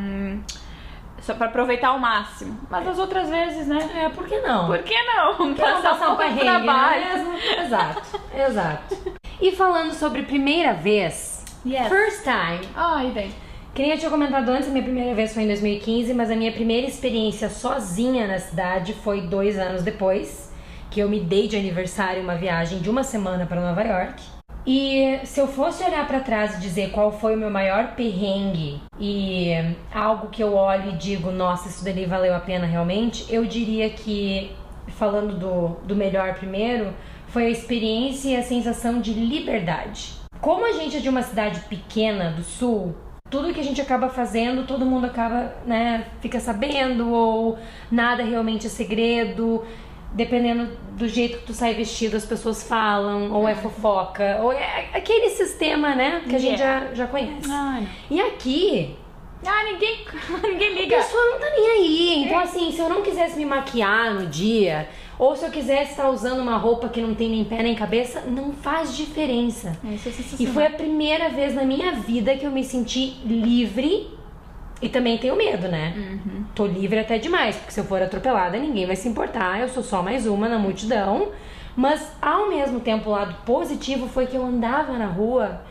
Só 1.20 1.34
pra 1.34 1.46
aproveitar 1.46 1.88
ao 1.88 1.98
máximo. 2.00 2.58
Mas 2.68 2.86
as 2.88 2.98
outras 2.98 3.30
vezes, 3.30 3.68
né? 3.68 3.88
É, 3.94 4.08
por 4.08 4.26
que 4.26 4.40
não? 4.40 4.66
Por 4.66 4.78
que 4.82 5.02
não? 5.04 5.36
Por 5.36 5.54
que 5.54 5.60
não 5.62 5.82
passar 5.82 6.10
um 6.10 6.16
pouco 6.16 6.32
de 6.32 6.38
perrengue, 6.40 6.64
trabalho. 6.64 7.02
é 7.04 7.14
mesmo? 7.18 7.32
Exato, 7.64 8.02
exato. 8.34 8.96
E 9.40 9.52
falando 9.52 9.92
sobre 9.92 10.22
primeira 10.22 10.72
vez, 10.72 11.44
Yes. 11.64 11.86
first 11.88 12.24
time, 12.24 12.68
Ai, 12.74 13.06
bem. 13.12 13.30
Que 13.72 13.82
nem 13.82 13.92
eu 13.92 13.98
tinha 13.98 14.10
comentado 14.10 14.48
antes, 14.48 14.68
a 14.68 14.72
minha 14.72 14.82
primeira 14.82 15.14
vez 15.14 15.32
foi 15.32 15.44
em 15.44 15.46
2015, 15.46 16.12
mas 16.12 16.28
a 16.30 16.34
minha 16.34 16.50
primeira 16.52 16.86
experiência 16.88 17.48
sozinha 17.48 18.26
na 18.26 18.38
cidade 18.40 18.92
foi 18.92 19.20
dois 19.22 19.58
anos 19.58 19.82
depois, 19.82 20.51
que 20.92 21.00
eu 21.00 21.08
me 21.08 21.18
dei 21.18 21.48
de 21.48 21.56
aniversário 21.56 22.22
uma 22.22 22.36
viagem 22.36 22.78
de 22.78 22.90
uma 22.90 23.02
semana 23.02 23.46
para 23.46 23.60
Nova 23.62 23.82
York. 23.82 24.22
E 24.66 25.18
se 25.24 25.40
eu 25.40 25.48
fosse 25.48 25.82
olhar 25.82 26.06
para 26.06 26.20
trás 26.20 26.54
e 26.54 26.60
dizer 26.60 26.90
qual 26.90 27.10
foi 27.10 27.34
o 27.34 27.38
meu 27.38 27.50
maior 27.50 27.96
perrengue 27.96 28.80
e 29.00 29.52
algo 29.92 30.28
que 30.28 30.42
eu 30.42 30.54
olho 30.54 30.90
e 30.90 30.96
digo, 30.96 31.32
nossa, 31.32 31.68
isso 31.68 31.82
dali 31.82 32.04
valeu 32.04 32.34
a 32.34 32.40
pena 32.40 32.66
realmente, 32.66 33.24
eu 33.32 33.44
diria 33.46 33.88
que, 33.88 34.52
falando 34.88 35.36
do, 35.36 35.68
do 35.86 35.96
melhor 35.96 36.34
primeiro, 36.34 36.92
foi 37.26 37.46
a 37.46 37.50
experiência 37.50 38.28
e 38.28 38.36
a 38.36 38.42
sensação 38.42 39.00
de 39.00 39.14
liberdade. 39.14 40.12
Como 40.42 40.66
a 40.66 40.72
gente 40.72 40.98
é 40.98 41.00
de 41.00 41.08
uma 41.08 41.22
cidade 41.22 41.58
pequena 41.60 42.30
do 42.30 42.42
sul, 42.42 42.94
tudo 43.32 43.54
que 43.54 43.60
a 43.60 43.64
gente 43.64 43.80
acaba 43.80 44.10
fazendo, 44.10 44.66
todo 44.66 44.84
mundo 44.84 45.06
acaba, 45.06 45.54
né, 45.64 46.04
fica 46.20 46.38
sabendo, 46.38 47.10
ou 47.10 47.58
nada 47.90 48.22
realmente 48.22 48.66
é 48.66 48.70
segredo. 48.70 49.64
Dependendo 50.14 50.68
do 50.96 51.08
jeito 51.08 51.38
que 51.38 51.46
tu 51.46 51.54
sai 51.54 51.72
vestido, 51.74 52.16
as 52.16 52.24
pessoas 52.24 52.62
falam, 52.62 53.32
ou 53.32 53.48
é 53.48 53.54
fofoca, 53.54 54.38
ou 54.42 54.52
é 54.52 54.88
aquele 54.92 55.30
sistema, 55.30 55.94
né, 55.94 56.22
que 56.28 56.36
a 56.36 56.38
gente 56.38 56.60
Yeah. 56.60 56.88
já, 56.88 56.94
já 56.94 57.06
conhece. 57.06 57.50
Ai, 57.50 57.88
E 58.10 58.20
aqui, 58.20 58.94
ah, 59.46 59.64
ninguém, 59.64 60.04
ninguém 60.52 60.68
a 60.68 60.80
liga. 60.82 60.96
pessoa 60.98 61.24
não 61.30 61.38
tá 61.40 61.46
nem 61.56 61.68
aí. 61.70 62.24
Então, 62.24 62.38
assim, 62.38 62.70
se 62.70 62.78
eu 62.78 62.88
não 62.88 63.00
quisesse 63.02 63.36
me 63.38 63.44
maquiar 63.46 64.12
no 64.14 64.26
dia, 64.26 64.88
ou 65.18 65.34
se 65.34 65.44
eu 65.46 65.50
quisesse 65.50 65.92
estar 65.92 66.10
usando 66.10 66.40
uma 66.40 66.56
roupa 66.58 66.88
que 66.88 67.00
não 67.00 67.14
tem 67.14 67.30
nem 67.30 67.44
pé 67.44 67.62
nem 67.62 67.74
cabeça, 67.74 68.20
não 68.26 68.52
faz 68.52 68.94
diferença. 68.96 69.78
Isso 69.84 70.08
é 70.08 70.12
E 70.42 70.46
foi 70.46 70.66
a 70.66 70.70
primeira 70.70 71.28
vez 71.30 71.54
na 71.54 71.64
minha 71.64 71.92
vida 71.92 72.36
que 72.36 72.44
eu 72.44 72.50
me 72.50 72.64
senti 72.64 73.16
livre. 73.24 74.08
E 74.82 74.88
também 74.88 75.16
tenho 75.16 75.36
medo, 75.36 75.68
né? 75.68 75.94
Uhum. 75.96 76.44
Tô 76.54 76.66
livre 76.66 76.98
até 76.98 77.16
demais, 77.16 77.54
porque 77.56 77.72
se 77.72 77.78
eu 77.80 77.84
for 77.84 78.02
atropelada, 78.02 78.58
ninguém 78.58 78.84
vai 78.84 78.96
se 78.96 79.08
importar. 79.08 79.60
Eu 79.60 79.68
sou 79.68 79.82
só 79.82 80.02
mais 80.02 80.26
uma 80.26 80.48
na 80.48 80.58
multidão. 80.58 81.28
Mas 81.76 82.12
ao 82.20 82.50
mesmo 82.50 82.80
tempo, 82.80 83.08
o 83.08 83.12
lado 83.12 83.34
positivo 83.46 84.08
foi 84.08 84.26
que 84.26 84.36
eu 84.36 84.44
andava 84.44 84.98
na 84.98 85.06
rua 85.06 85.62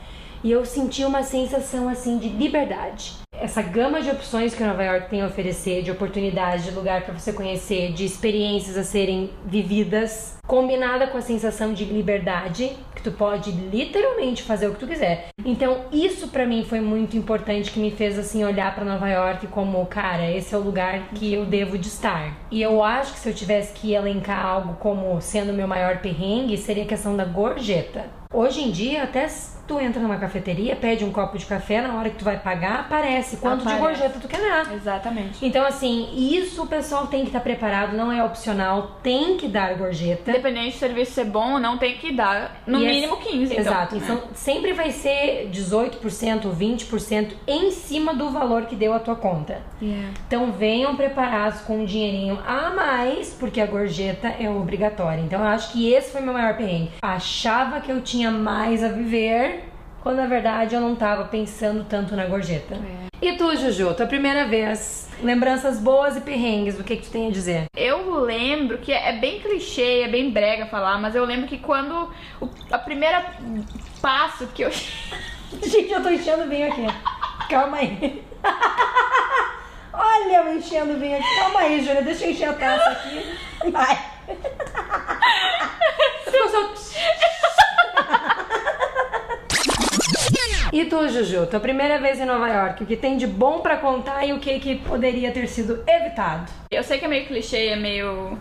e 0.43 0.51
eu 0.51 0.65
senti 0.65 1.03
uma 1.03 1.21
sensação 1.21 1.87
assim 1.87 2.17
de 2.17 2.29
liberdade. 2.29 3.13
Essa 3.33 3.61
gama 3.61 4.01
de 4.01 4.09
opções 4.09 4.53
que 4.55 4.63
Nova 4.63 4.83
York 4.83 5.09
tem 5.09 5.21
a 5.21 5.27
oferecer, 5.27 5.83
de 5.83 5.91
oportunidades, 5.91 6.65
de 6.65 6.71
lugar 6.71 7.03
para 7.03 7.13
você 7.13 7.33
conhecer, 7.33 7.91
de 7.91 8.05
experiências 8.05 8.77
a 8.77 8.83
serem 8.83 9.31
vividas, 9.45 10.37
combinada 10.51 11.07
com 11.07 11.17
a 11.17 11.21
sensação 11.21 11.71
de 11.71 11.85
liberdade, 11.85 12.75
que 12.93 13.01
tu 13.01 13.09
pode 13.09 13.51
literalmente 13.51 14.43
fazer 14.43 14.67
o 14.67 14.73
que 14.73 14.81
tu 14.81 14.85
quiser. 14.85 15.29
Então, 15.45 15.85
isso 15.93 16.27
para 16.27 16.45
mim 16.45 16.65
foi 16.65 16.81
muito 16.81 17.15
importante 17.15 17.71
que 17.71 17.79
me 17.79 17.89
fez 17.89 18.19
assim 18.19 18.43
olhar 18.43 18.75
para 18.75 18.83
Nova 18.83 19.07
York 19.07 19.47
como, 19.47 19.85
cara, 19.85 20.29
esse 20.29 20.53
é 20.53 20.57
o 20.57 20.61
lugar 20.61 21.07
que 21.15 21.33
eu 21.33 21.45
devo 21.45 21.77
de 21.77 21.87
estar. 21.87 22.37
E 22.51 22.61
eu 22.61 22.83
acho 22.83 23.13
que 23.13 23.19
se 23.19 23.29
eu 23.29 23.33
tivesse 23.33 23.71
que 23.71 23.93
elencar 23.93 24.45
algo 24.45 24.73
como 24.73 25.21
sendo 25.21 25.53
o 25.53 25.55
meu 25.55 25.69
maior 25.69 25.99
perrengue, 25.99 26.57
seria 26.57 26.83
a 26.83 26.87
questão 26.87 27.15
da 27.15 27.23
gorjeta. 27.23 28.19
Hoje 28.33 28.61
em 28.61 28.71
dia, 28.71 29.03
até 29.03 29.27
tu 29.67 29.77
entra 29.77 30.01
numa 30.01 30.17
cafeteria, 30.17 30.73
pede 30.73 31.03
um 31.03 31.11
copo 31.11 31.37
de 31.37 31.45
café, 31.45 31.81
na 31.81 31.95
hora 31.95 32.09
que 32.09 32.15
tu 32.15 32.23
vai 32.23 32.39
pagar, 32.39 32.79
aparece 32.81 33.37
quanto 33.37 33.61
Aparece. 33.61 33.75
de 33.75 33.87
gorjeta 33.87 34.19
tu 34.21 34.27
quer 34.27 34.39
dar. 34.39 34.73
Exatamente. 34.73 35.45
Então, 35.45 35.65
assim, 35.65 36.09
isso 36.15 36.63
o 36.63 36.67
pessoal 36.67 37.07
tem 37.07 37.21
que 37.21 37.27
estar 37.27 37.41
preparado, 37.41 37.95
não 37.95 38.09
é 38.09 38.23
opcional, 38.23 38.99
tem 39.03 39.35
que 39.35 39.49
dar 39.49 39.75
gorjeta. 39.75 40.31
Independente 40.41 40.73
do 40.75 40.79
serviço 40.79 41.11
ser 41.11 41.25
bom 41.25 41.53
ou 41.53 41.59
não, 41.59 41.77
tem 41.77 41.97
que 41.97 42.11
dar 42.11 42.61
no 42.65 42.79
E 42.79 42.85
é- 42.85 42.89
mínimo 42.89 43.17
15. 43.17 43.53
então. 43.53 43.59
Exato. 43.59 43.95
Então, 43.95 44.23
sempre 44.33 44.73
vai 44.73 44.91
ser 44.91 45.47
18% 45.51 46.45
ou 46.47 46.53
20% 46.53 47.35
em 47.47 47.69
cima 47.71 48.13
do 48.13 48.31
valor 48.31 48.63
que 48.65 48.75
deu 48.75 48.91
a 48.93 48.99
tua 48.99 49.15
conta. 49.15 49.61
Yeah. 49.81 50.09
Então 50.27 50.51
venham 50.51 50.95
preparados 50.95 51.61
com 51.61 51.79
um 51.81 51.85
dinheirinho 51.85 52.39
a 52.45 52.71
mais, 52.71 53.35
porque 53.39 53.61
a 53.61 53.65
gorjeta 53.65 54.27
é 54.39 54.49
obrigatória. 54.49 55.21
Então 55.21 55.39
eu 55.39 55.47
acho 55.47 55.71
que 55.73 55.91
esse 55.93 56.11
foi 56.11 56.21
meu 56.21 56.33
maior 56.33 56.57
perrengue. 56.57 56.91
Achava 57.01 57.79
que 57.81 57.91
eu 57.91 58.01
tinha 58.01 58.31
mais 58.31 58.83
a 58.83 58.87
viver, 58.89 59.70
quando 60.01 60.17
na 60.17 60.27
verdade 60.27 60.75
eu 60.75 60.81
não 60.81 60.95
tava 60.95 61.25
pensando 61.25 61.85
tanto 61.85 62.15
na 62.15 62.25
gorjeta. 62.25 62.75
E 63.21 63.33
tu, 63.33 63.55
Juju, 63.55 63.93
tua 63.93 64.07
primeira 64.07 64.45
vez, 64.45 65.09
lembranças 65.21 65.79
boas 65.79 66.17
e 66.17 66.21
perrengues, 66.21 66.79
o 66.79 66.83
que 66.83 66.97
que 66.97 67.03
tu 67.03 67.11
tem 67.11 67.27
a 67.27 67.31
dizer? 67.31 67.65
Eu 67.75 68.19
lembro 68.21 68.79
que 68.79 68.91
é 68.91 69.13
bem 69.19 69.39
clichê, 69.39 70.01
é 70.01 70.07
bem 70.07 70.31
brega 70.31 70.65
falar, 70.65 70.99
mas 70.99 71.13
eu 71.13 71.23
lembro 71.23 71.47
que 71.47 71.59
quando 71.59 72.11
o, 72.41 72.49
a 72.71 72.79
primeira 72.79 73.33
passo 74.01 74.47
que 74.47 74.63
eu 74.63 74.71
Gente, 75.63 75.91
eu 75.91 76.01
tô 76.01 76.09
enchendo 76.09 76.45
bem 76.45 76.63
aqui. 76.63 76.85
Calma 77.49 77.77
aí. 77.77 78.23
Olha 79.93 80.37
eu 80.37 80.57
enchendo 80.57 80.93
bem 80.93 81.15
aqui. 81.15 81.35
Calma 81.35 81.59
aí, 81.59 81.83
Júlia. 81.83 82.01
Deixa 82.01 82.25
eu 82.25 82.31
encher 82.31 82.49
a 82.49 82.53
taça 82.53 82.89
aqui. 82.89 83.69
Vai. 83.69 84.10
Tu, 90.91 91.07
Juju, 91.07 91.47
tua 91.47 91.61
primeira 91.61 91.99
vez 91.99 92.19
em 92.19 92.25
Nova 92.25 92.49
York, 92.49 92.83
o 92.83 92.85
que 92.85 92.97
tem 92.97 93.15
de 93.15 93.25
bom 93.25 93.61
pra 93.61 93.77
contar 93.77 94.25
e 94.25 94.33
o 94.33 94.39
que, 94.41 94.59
que 94.59 94.75
poderia 94.75 95.31
ter 95.31 95.47
sido 95.47 95.81
evitado? 95.87 96.51
Eu 96.69 96.83
sei 96.83 96.99
que 96.99 97.05
é 97.05 97.07
meio 97.07 97.25
clichê, 97.27 97.67
é 97.67 97.77
meio 97.77 98.37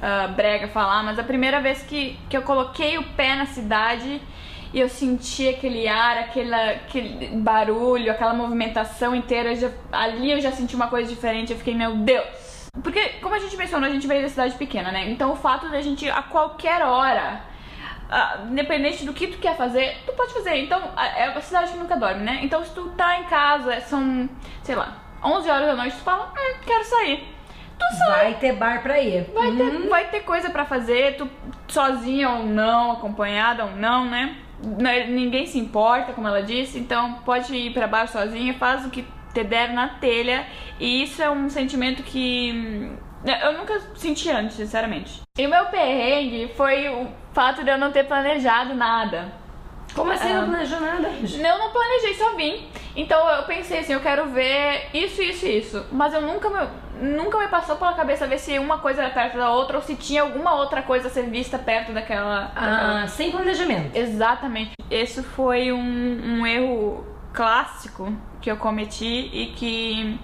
ah, 0.00 0.26
brega 0.28 0.66
falar, 0.68 1.02
mas 1.02 1.18
a 1.18 1.22
primeira 1.22 1.60
vez 1.60 1.82
que, 1.82 2.18
que 2.30 2.34
eu 2.34 2.40
coloquei 2.40 2.96
o 2.96 3.02
pé 3.02 3.36
na 3.36 3.44
cidade 3.44 4.18
e 4.72 4.80
eu 4.80 4.88
senti 4.88 5.46
aquele 5.50 5.86
ar, 5.86 6.16
aquele, 6.16 6.54
aquele 6.54 7.36
barulho, 7.36 8.10
aquela 8.10 8.32
movimentação 8.32 9.14
inteira, 9.14 9.50
eu 9.50 9.56
já- 9.56 9.72
ali 9.92 10.32
eu 10.32 10.40
já 10.40 10.52
senti 10.52 10.74
uma 10.74 10.86
coisa 10.86 11.06
diferente, 11.06 11.52
eu 11.52 11.58
fiquei, 11.58 11.74
meu 11.74 11.94
Deus! 11.96 12.66
Porque, 12.82 13.10
como 13.20 13.34
a 13.34 13.38
gente 13.38 13.58
mencionou, 13.58 13.86
a 13.86 13.92
gente 13.92 14.06
veio 14.06 14.22
da 14.22 14.28
cidade 14.30 14.54
pequena, 14.54 14.90
né? 14.90 15.10
Então 15.10 15.32
o 15.32 15.36
fato 15.36 15.68
da 15.68 15.82
gente 15.82 16.08
a 16.08 16.22
qualquer 16.22 16.80
hora 16.80 17.42
ah, 18.10 18.40
independente 18.50 19.04
do 19.04 19.12
que 19.12 19.26
tu 19.28 19.38
quer 19.38 19.56
fazer, 19.56 19.96
tu 20.06 20.12
pode 20.12 20.32
fazer. 20.34 20.56
Então, 20.58 20.80
a- 20.96 21.06
é 21.18 21.30
uma 21.30 21.40
cidade 21.40 21.72
que 21.72 21.78
nunca 21.78 21.96
dorme, 21.96 22.22
né? 22.24 22.40
Então, 22.42 22.64
se 22.64 22.74
tu 22.74 22.88
tá 22.90 23.18
em 23.20 23.24
casa, 23.24 23.80
são, 23.82 24.28
sei 24.62 24.74
lá, 24.74 24.96
11 25.24 25.48
horas 25.50 25.66
da 25.66 25.76
noite, 25.76 25.96
tu 25.96 26.02
fala, 26.02 26.32
hum, 26.36 26.58
quero 26.64 26.84
sair. 26.84 27.24
Tu 27.78 27.96
sai. 27.96 28.08
Vai 28.24 28.34
ter 28.34 28.52
bar 28.54 28.82
pra 28.82 29.00
ir. 29.00 29.30
Vai 29.32 29.52
ter, 29.52 29.88
vai 29.88 30.04
ter 30.08 30.20
coisa 30.20 30.50
pra 30.50 30.64
fazer, 30.66 31.16
tu 31.16 31.28
sozinha 31.68 32.28
ou 32.30 32.44
não, 32.44 32.92
acompanhada 32.92 33.64
ou 33.64 33.70
não, 33.76 34.04
né? 34.04 34.36
N- 34.62 35.06
Ninguém 35.06 35.46
se 35.46 35.58
importa, 35.58 36.12
como 36.12 36.28
ela 36.28 36.42
disse, 36.42 36.78
então 36.78 37.14
pode 37.24 37.54
ir 37.56 37.72
pra 37.72 37.86
bar 37.86 38.06
sozinha, 38.06 38.52
faz 38.54 38.84
o 38.84 38.90
que 38.90 39.06
te 39.32 39.44
der 39.44 39.72
na 39.72 39.88
telha, 39.88 40.44
e 40.78 41.02
isso 41.04 41.22
é 41.22 41.30
um 41.30 41.48
sentimento 41.48 42.02
que 42.02 42.52
hum, 42.52 42.96
eu 43.24 43.52
nunca 43.58 43.80
senti 43.94 44.30
antes, 44.30 44.56
sinceramente. 44.56 45.20
E 45.38 45.46
o 45.46 45.50
meu 45.50 45.66
perrengue 45.66 46.52
foi 46.56 46.88
o 46.88 47.06
fato 47.32 47.62
de 47.62 47.70
eu 47.70 47.78
não 47.78 47.90
ter 47.92 48.04
planejado 48.04 48.74
nada. 48.74 49.32
Como 49.94 50.12
assim 50.12 50.32
não 50.32 50.48
planejou 50.48 50.80
nada? 50.80 51.08
Eu 51.08 51.58
não 51.58 51.70
planejei, 51.70 52.14
só 52.14 52.34
vim. 52.36 52.68
Então 52.94 53.28
eu 53.28 53.42
pensei 53.42 53.80
assim, 53.80 53.92
eu 53.92 54.00
quero 54.00 54.28
ver 54.28 54.88
isso, 54.94 55.20
isso 55.20 55.46
e 55.46 55.58
isso. 55.58 55.84
Mas 55.90 56.14
eu 56.14 56.20
nunca 56.22 56.48
me, 56.48 57.08
nunca 57.16 57.38
me 57.38 57.48
passou 57.48 57.74
pela 57.76 57.92
cabeça 57.94 58.26
ver 58.26 58.38
se 58.38 58.56
uma 58.58 58.78
coisa 58.78 59.02
era 59.02 59.10
perto 59.12 59.36
da 59.36 59.50
outra 59.50 59.76
ou 59.78 59.82
se 59.82 59.96
tinha 59.96 60.22
alguma 60.22 60.54
outra 60.54 60.80
coisa 60.82 61.08
a 61.08 61.10
ser 61.10 61.24
vista 61.28 61.58
perto 61.58 61.92
daquela. 61.92 62.42
daquela- 62.54 63.02
Ah, 63.02 63.06
sem 63.08 63.32
planejamento. 63.32 63.96
Exatamente. 63.96 64.72
Esse 64.88 65.22
foi 65.24 65.72
um, 65.72 66.38
um 66.40 66.46
erro 66.46 67.04
clássico 67.32 68.12
que 68.40 68.50
eu 68.50 68.56
cometi 68.56 69.28
e 69.32 69.46
que 69.56 70.18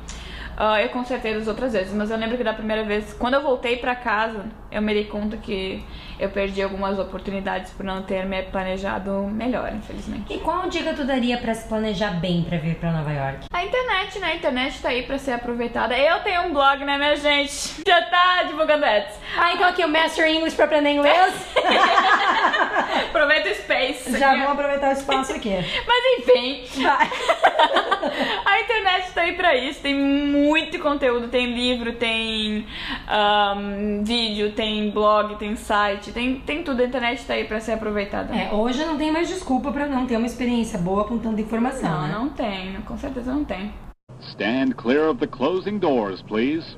ah, 0.57 0.83
eu 0.83 0.88
consertei 0.88 1.35
das 1.35 1.47
outras 1.47 1.73
vezes. 1.73 1.92
Mas 1.92 2.11
eu 2.11 2.16
lembro 2.16 2.37
que 2.37 2.45
da 2.45 2.55
primeira 2.55 2.83
vez, 2.85 3.12
quando 3.12 3.35
eu 3.35 3.42
voltei 3.42 3.77
pra 3.77 3.95
casa, 3.95 4.45
eu 4.73 4.81
me 4.81 4.95
dei 4.95 5.05
conta 5.05 5.37
que 5.37 5.85
eu 6.18 6.31
perdi 6.31 6.62
algumas 6.62 6.98
oportunidades 6.98 7.72
por 7.72 7.85
não 7.85 8.02
ter 8.02 8.24
me 8.24 8.42
planejado 8.42 9.11
melhor, 9.24 9.72
infelizmente. 9.72 10.33
E 10.33 10.38
qual 10.38 10.68
dica 10.68 10.94
tu 10.94 11.05
daria 11.05 11.38
pra 11.38 11.55
se 11.55 11.68
planejar 11.68 12.11
bem 12.20 12.42
pra 12.42 12.59
vir 12.59 12.76
pra 12.76 12.92
Nova 12.92 13.12
York? 13.12 13.46
A 13.52 13.64
internet, 13.64 14.18
né? 14.18 14.33
A 14.33 14.35
internet 14.37 14.81
tá 14.81 14.88
aí 14.88 15.02
pra 15.02 15.18
ser 15.18 15.33
aproveitada. 15.33 15.96
Eu 15.96 16.20
tenho 16.20 16.42
um 16.42 16.52
blog, 16.52 16.85
né, 16.85 16.96
minha 16.96 17.16
gente? 17.16 17.83
Já 17.87 18.02
tá 18.02 18.44
divulgando 18.44 18.85
ads. 18.85 19.18
Ah, 19.37 19.52
então 19.52 19.68
aqui 19.68 19.85
o 19.85 19.88
Master 19.88 20.26
English 20.29 20.57
pra 20.57 20.64
aprender 20.64 20.90
inglês. 20.90 21.35
Aproveita 23.09 23.50
o 23.50 23.55
space. 23.55 24.18
Já 24.18 24.33
vamos 24.33 24.50
aproveitar 24.50 24.90
o 24.90 24.92
espaço 24.92 25.33
aqui. 25.33 25.50
Mas 25.87 26.18
enfim, 26.18 26.83
Vai. 26.83 27.11
a 28.44 28.61
internet 28.61 29.12
tá 29.12 29.22
aí 29.22 29.33
pra 29.35 29.55
isso. 29.57 29.81
Tem 29.81 29.94
muito 29.94 30.79
conteúdo. 30.79 31.29
Tem 31.29 31.52
livro, 31.52 31.92
tem 31.92 32.66
ahn, 33.09 34.02
vídeo, 34.05 34.52
tem 34.52 34.90
blog, 34.90 35.37
tem 35.37 35.57
site. 35.57 36.06
Tem, 36.12 36.40
tem 36.40 36.62
tudo. 36.62 36.81
A 36.83 36.85
internet 36.87 37.25
tá 37.25 37.35
aí 37.35 37.45
pra 37.45 37.61
ser 37.61 37.73
aproveitada. 37.73 38.35
É, 38.35 38.53
hoje 38.53 38.85
não 38.85 38.97
tem 38.97 39.11
mais 39.12 39.29
desculpa 39.29 39.71
pra 39.73 39.87
não 39.87 40.07
ter 40.07 40.16
uma 40.16 40.27
experiência 40.27 40.79
boa 40.79 41.05
com 41.05 41.19
tanta 41.19 41.40
informação, 41.40 41.88
Não, 41.90 42.03
né? 42.07 42.14
não 42.14 42.29
tem. 42.31 42.75
Com 42.83 42.97
certeza 42.99 43.33
não 43.33 43.45
tem. 43.45 43.73
Stand 44.21 44.73
clear 44.77 45.11
of 45.11 45.19
the 45.21 45.27
closing 45.27 45.79
doors, 45.79 46.23
please. 46.23 46.77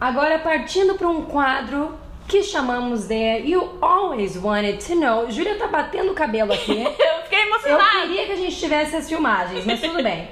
Agora 0.00 0.38
partindo 0.38 0.94
pra 0.94 1.08
um 1.08 1.22
quadro 1.22 1.94
que 2.28 2.42
chamamos 2.42 3.06
de 3.06 3.38
You 3.46 3.78
Always 3.80 4.36
Wanted 4.36 4.84
to 4.86 4.94
Know. 4.96 5.30
Júlia 5.30 5.56
tá 5.56 5.66
batendo 5.68 6.12
o 6.12 6.14
cabelo 6.14 6.52
aqui. 6.52 6.72
Eu 6.82 7.22
fiquei 7.24 7.38
Eu 7.42 7.46
emocionada. 7.48 8.00
queria 8.02 8.26
que 8.26 8.32
a 8.32 8.36
gente 8.36 8.56
tivesse 8.56 8.96
as 8.96 9.08
filmagens, 9.08 9.64
mas 9.64 9.80
tudo 9.80 10.02
bem. 10.02 10.28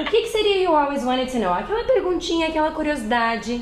O 0.00 0.04
que, 0.04 0.22
que 0.22 0.28
seria 0.28 0.62
You 0.62 0.74
Always 0.74 1.04
Wanted 1.04 1.30
to 1.32 1.38
Know? 1.38 1.52
Aquela 1.52 1.84
perguntinha, 1.84 2.48
aquela 2.48 2.70
curiosidade 2.70 3.60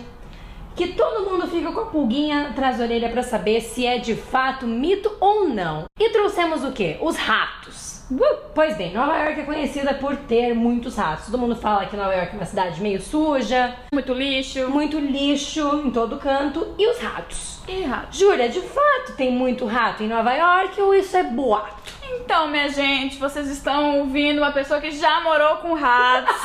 que 0.80 0.94
todo 0.94 1.28
mundo 1.28 1.46
fica 1.46 1.70
com 1.72 1.80
a 1.80 1.86
pulguinha 1.86 2.48
atrás 2.48 2.78
da 2.78 2.84
orelha 2.84 3.10
pra 3.10 3.22
saber 3.22 3.60
se 3.60 3.86
é 3.86 3.98
de 3.98 4.14
fato 4.14 4.66
mito 4.66 5.14
ou 5.20 5.46
não. 5.46 5.84
E 5.98 6.08
trouxemos 6.08 6.64
o 6.64 6.72
quê? 6.72 6.96
Os 7.02 7.16
ratos. 7.16 8.00
Uh, 8.10 8.48
Pois 8.54 8.78
bem, 8.78 8.94
Nova 8.94 9.14
York 9.18 9.40
é 9.40 9.44
conhecida 9.44 9.92
por 9.92 10.16
ter 10.16 10.54
muitos 10.54 10.96
ratos. 10.96 11.26
Todo 11.26 11.36
mundo 11.36 11.54
fala 11.54 11.84
que 11.84 11.94
Nova 11.98 12.14
York 12.14 12.30
é 12.32 12.36
uma 12.36 12.46
cidade 12.46 12.80
meio 12.80 12.98
suja, 12.98 13.74
Muito 13.92 14.14
lixo. 14.14 14.70
muito 14.70 14.98
lixo 14.98 15.82
em 15.84 15.90
todo 15.90 16.16
canto. 16.16 16.74
E 16.78 16.90
os 16.90 16.98
ratos? 16.98 17.58
E 17.68 17.82
errado. 17.82 18.08
Júlia, 18.10 18.48
de 18.48 18.62
fato 18.62 19.16
tem 19.18 19.30
muito 19.30 19.66
rato 19.66 20.02
em 20.02 20.08
Nova 20.08 20.32
York 20.32 20.80
ou 20.80 20.94
isso 20.94 21.14
é 21.14 21.24
boato? 21.24 21.92
Então, 22.02 22.48
minha 22.48 22.70
gente, 22.70 23.18
vocês 23.18 23.50
estão 23.50 23.98
ouvindo 23.98 24.38
uma 24.38 24.50
pessoa 24.50 24.80
que 24.80 24.92
já 24.92 25.20
morou 25.20 25.56
com 25.56 25.74
ratos. 25.74 26.36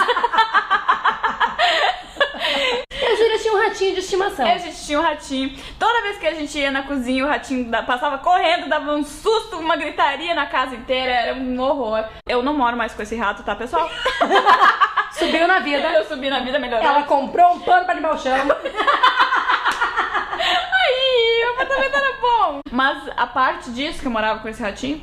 E 2.91 3.05
a 3.05 3.15
Júlia 3.15 3.39
tinha 3.39 3.53
um 3.53 3.58
ratinho 3.63 3.93
de 3.93 3.99
estimação. 3.99 4.45
A 4.45 4.58
gente 4.58 4.86
tinha 4.86 4.99
um 4.99 5.01
ratinho. 5.03 5.51
Toda 5.79 6.01
vez 6.01 6.17
que 6.17 6.27
a 6.27 6.34
gente 6.34 6.58
ia 6.58 6.71
na 6.71 6.84
cozinha, 6.84 7.25
o 7.25 7.27
ratinho 7.27 7.65
da- 7.69 7.84
passava 7.84 8.17
correndo, 8.19 8.67
dava 8.69 8.91
um 8.93 9.03
susto, 9.03 9.58
uma 9.58 9.75
gritaria 9.75 10.34
na 10.34 10.45
casa 10.45 10.75
inteira. 10.75 11.12
Era 11.12 11.34
um 11.36 11.60
horror. 11.60 12.03
Eu 12.27 12.41
não 12.41 12.53
moro 12.53 12.75
mais 12.77 12.93
com 12.93 13.01
esse 13.01 13.15
rato, 13.15 13.43
tá, 13.43 13.55
pessoal? 13.55 13.89
Subiu 15.13 15.47
na 15.47 15.60
vida. 15.60 15.88
Eu 15.93 16.05
subi 16.05 16.29
na 16.29 16.39
vida 16.41 16.60
melhor. 16.60 16.81
Ela 16.84 17.03
comprou 17.03 17.53
um 17.53 17.60
pano 17.60 17.86
pra 17.86 17.93
limpar 17.93 18.15
o 18.15 18.17
chão. 18.17 18.36
Apartamento 21.55 21.95
era 21.95 22.17
bom. 22.21 22.59
Mas 22.71 23.09
a 23.15 23.25
parte 23.27 23.71
disso 23.71 23.99
que 24.01 24.07
eu 24.07 24.11
morava 24.11 24.39
com 24.39 24.47
esse 24.49 24.61
ratinho, 24.61 25.01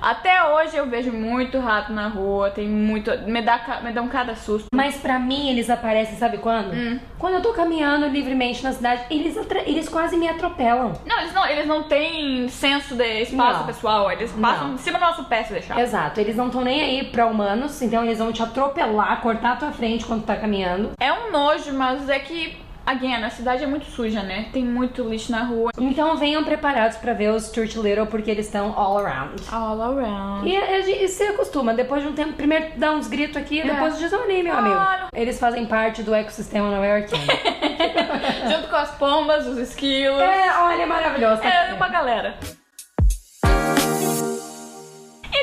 até 0.00 0.42
hoje 0.54 0.76
eu 0.76 0.86
vejo 0.88 1.12
muito 1.12 1.58
rato 1.58 1.92
na 1.92 2.08
rua, 2.08 2.50
tem 2.50 2.68
muito. 2.68 3.10
Me, 3.26 3.42
dá, 3.42 3.80
me 3.82 3.92
dão 3.92 4.08
cada 4.08 4.34
susto. 4.36 4.66
Mas 4.72 4.96
pra 4.96 5.18
mim 5.18 5.48
eles 5.50 5.68
aparecem, 5.68 6.16
sabe 6.16 6.38
quando? 6.38 7.00
Quando 7.18 7.34
eu 7.34 7.42
tô 7.42 7.52
caminhando 7.52 8.06
livremente 8.06 8.62
na 8.62 8.72
cidade, 8.72 9.02
eles, 9.10 9.36
eles 9.66 9.88
quase 9.88 10.16
me 10.16 10.28
atropelam. 10.28 10.92
Não, 11.04 11.18
eles 11.20 11.32
não, 11.34 11.46
eles 11.46 11.66
não 11.66 11.82
têm 11.82 12.48
senso 12.48 12.94
de 12.94 13.22
espaço 13.22 13.58
Não. 13.60 13.66
pessoal, 13.66 14.10
eles 14.12 14.30
passam 14.32 14.68
Não. 14.68 14.74
em 14.74 14.78
cima 14.78 14.98
do 14.98 15.04
nosso 15.04 15.24
pé 15.24 15.42
se 15.44 15.52
deixar. 15.52 15.78
Exato, 15.80 16.20
eles 16.20 16.36
não 16.36 16.46
estão 16.46 16.62
nem 16.62 16.80
aí 16.80 17.04
pra 17.04 17.26
humanos, 17.26 17.80
então 17.82 18.04
eles 18.04 18.18
vão 18.18 18.32
te 18.32 18.42
atropelar, 18.42 19.20
cortar 19.20 19.52
a 19.52 19.56
tua 19.56 19.72
frente 19.72 20.04
quando 20.04 20.22
tu 20.22 20.26
tá 20.26 20.36
caminhando. 20.36 20.90
É 21.00 21.12
um 21.12 21.30
nojo, 21.32 21.72
mas 21.72 22.08
é 22.08 22.18
que, 22.18 22.56
again, 22.88 23.22
a 23.24 23.30
cidade 23.30 23.62
é 23.62 23.66
muito 23.66 23.86
suja, 23.86 24.22
né? 24.22 24.46
Tem 24.52 24.64
muito 24.64 25.02
lixo 25.08 25.30
na 25.30 25.42
rua. 25.44 25.70
Então 25.78 26.16
venham 26.16 26.42
preparados 26.44 26.96
pra 26.96 27.12
ver 27.12 27.30
os 27.30 27.44
Stuart 27.46 27.74
Little, 27.76 28.06
porque 28.06 28.30
eles 28.30 28.46
estão 28.46 28.72
all 28.78 28.98
around. 28.98 29.42
All 29.52 29.80
around. 29.80 30.48
E 30.48 30.82
gente 30.82 31.04
e 31.04 31.08
se 31.08 31.22
acostuma, 31.24 31.74
depois 31.74 32.02
de 32.02 32.08
um 32.08 32.12
tempo, 32.12 32.32
primeiro 32.32 32.66
dá 32.76 32.92
uns 32.92 33.06
gritos 33.08 33.36
aqui, 33.36 33.62
depois 33.62 33.98
diz, 33.98 34.12
olha 34.12 34.24
aí, 34.34 34.42
meu 34.42 34.56
amigo. 34.56 34.76
Olha. 34.76 35.08
Eles 35.14 35.38
fazem 35.38 35.66
parte 35.66 36.02
do 36.02 36.14
ecossistema 36.14 36.70
nova-iorquino. 36.70 37.22
Junto 38.50 38.68
com 38.68 38.76
as 38.76 38.90
pombas, 38.92 39.46
os 39.46 39.58
esquilos. 39.58 40.20
é, 40.20 40.56
olha, 40.58 40.86
maravilhoso. 40.86 41.42
tá 41.42 41.48
É 41.48 41.62
aqui. 41.66 41.74
uma 41.74 41.88
galera. 41.88 42.34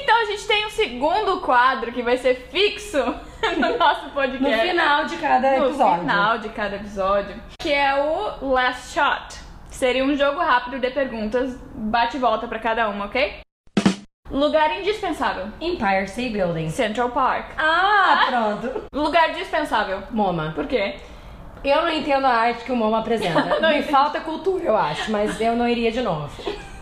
Então 0.05 0.21
a 0.21 0.25
gente 0.25 0.45
tem 0.45 0.67
um 0.67 0.69
segundo 0.69 1.41
quadro 1.41 1.91
que 1.91 2.03
vai 2.03 2.15
ser 2.15 2.35
fixo 2.51 2.99
no 3.57 3.75
nosso 3.75 4.11
podcast. 4.11 4.55
No 4.55 4.61
final 4.61 5.05
de 5.05 5.17
cada 5.17 5.57
No 5.57 5.65
episódio. 5.65 5.99
final 6.01 6.37
de 6.37 6.49
cada 6.49 6.75
episódio, 6.75 7.35
que 7.57 7.73
é 7.73 7.95
o 7.95 8.51
Last 8.51 8.93
Shot. 8.93 9.39
Seria 9.71 10.05
um 10.05 10.15
jogo 10.15 10.39
rápido 10.41 10.77
de 10.79 10.91
perguntas, 10.91 11.57
bate 11.73 12.17
e 12.17 12.19
volta 12.19 12.47
pra 12.47 12.59
cada 12.59 12.87
uma, 12.87 13.05
ok? 13.05 13.39
Lugar 14.29 14.79
indispensável. 14.79 15.47
Empire 15.59 16.03
State 16.03 16.29
Building. 16.29 16.69
Central 16.69 17.09
Park. 17.09 17.47
Ah, 17.57 18.25
pronto. 18.61 18.83
Lugar 18.93 19.33
dispensável. 19.33 20.03
MoMA. 20.11 20.51
Por 20.53 20.67
quê? 20.67 20.97
Eu 21.63 21.81
não 21.81 21.89
entendo 21.91 22.25
a 22.25 22.29
arte 22.29 22.63
que 22.63 22.71
o 22.71 22.75
MoMA 22.75 22.99
apresenta. 22.99 23.41
Me 23.59 23.77
entendi. 23.79 23.87
falta 23.91 24.19
cultura, 24.21 24.63
eu 24.65 24.77
acho, 24.77 25.11
mas 25.11 25.41
eu 25.41 25.55
não 25.55 25.67
iria 25.67 25.91
de 25.91 26.01
novo. 26.01 26.29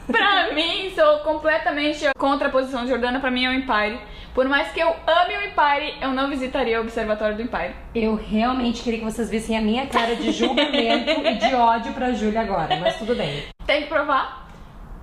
Pra 0.07 0.53
mim, 0.53 0.91
sou 0.95 1.19
completamente 1.19 2.05
contra 2.17 2.47
a 2.47 2.51
posição 2.51 2.87
Jordana, 2.87 3.19
pra 3.19 3.31
mim 3.31 3.45
é 3.45 3.49
o 3.49 3.53
Empire. 3.53 3.99
Por 4.33 4.47
mais 4.47 4.71
que 4.71 4.79
eu 4.79 4.87
ame 4.87 5.37
o 5.37 5.41
Empire, 5.43 5.97
eu 6.01 6.11
não 6.11 6.29
visitaria 6.29 6.79
o 6.79 6.81
Observatório 6.81 7.35
do 7.35 7.43
Empire. 7.43 7.75
Eu 7.93 8.15
realmente 8.15 8.81
queria 8.81 8.99
que 8.99 9.05
vocês 9.05 9.29
vissem 9.29 9.57
a 9.57 9.61
minha 9.61 9.85
cara 9.87 10.15
de 10.15 10.31
julgamento 10.31 11.21
e 11.25 11.35
de 11.35 11.53
ódio 11.53 11.93
pra 11.93 12.11
Júlia 12.13 12.41
agora, 12.41 12.75
mas 12.77 12.97
tudo 12.97 13.15
bem. 13.15 13.43
Tem 13.65 13.83
que 13.83 13.87
provar? 13.87 14.47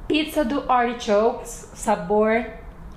Pizza 0.08 0.44
do 0.44 0.70
Artichokes, 0.70 1.70
sabor 1.74 2.44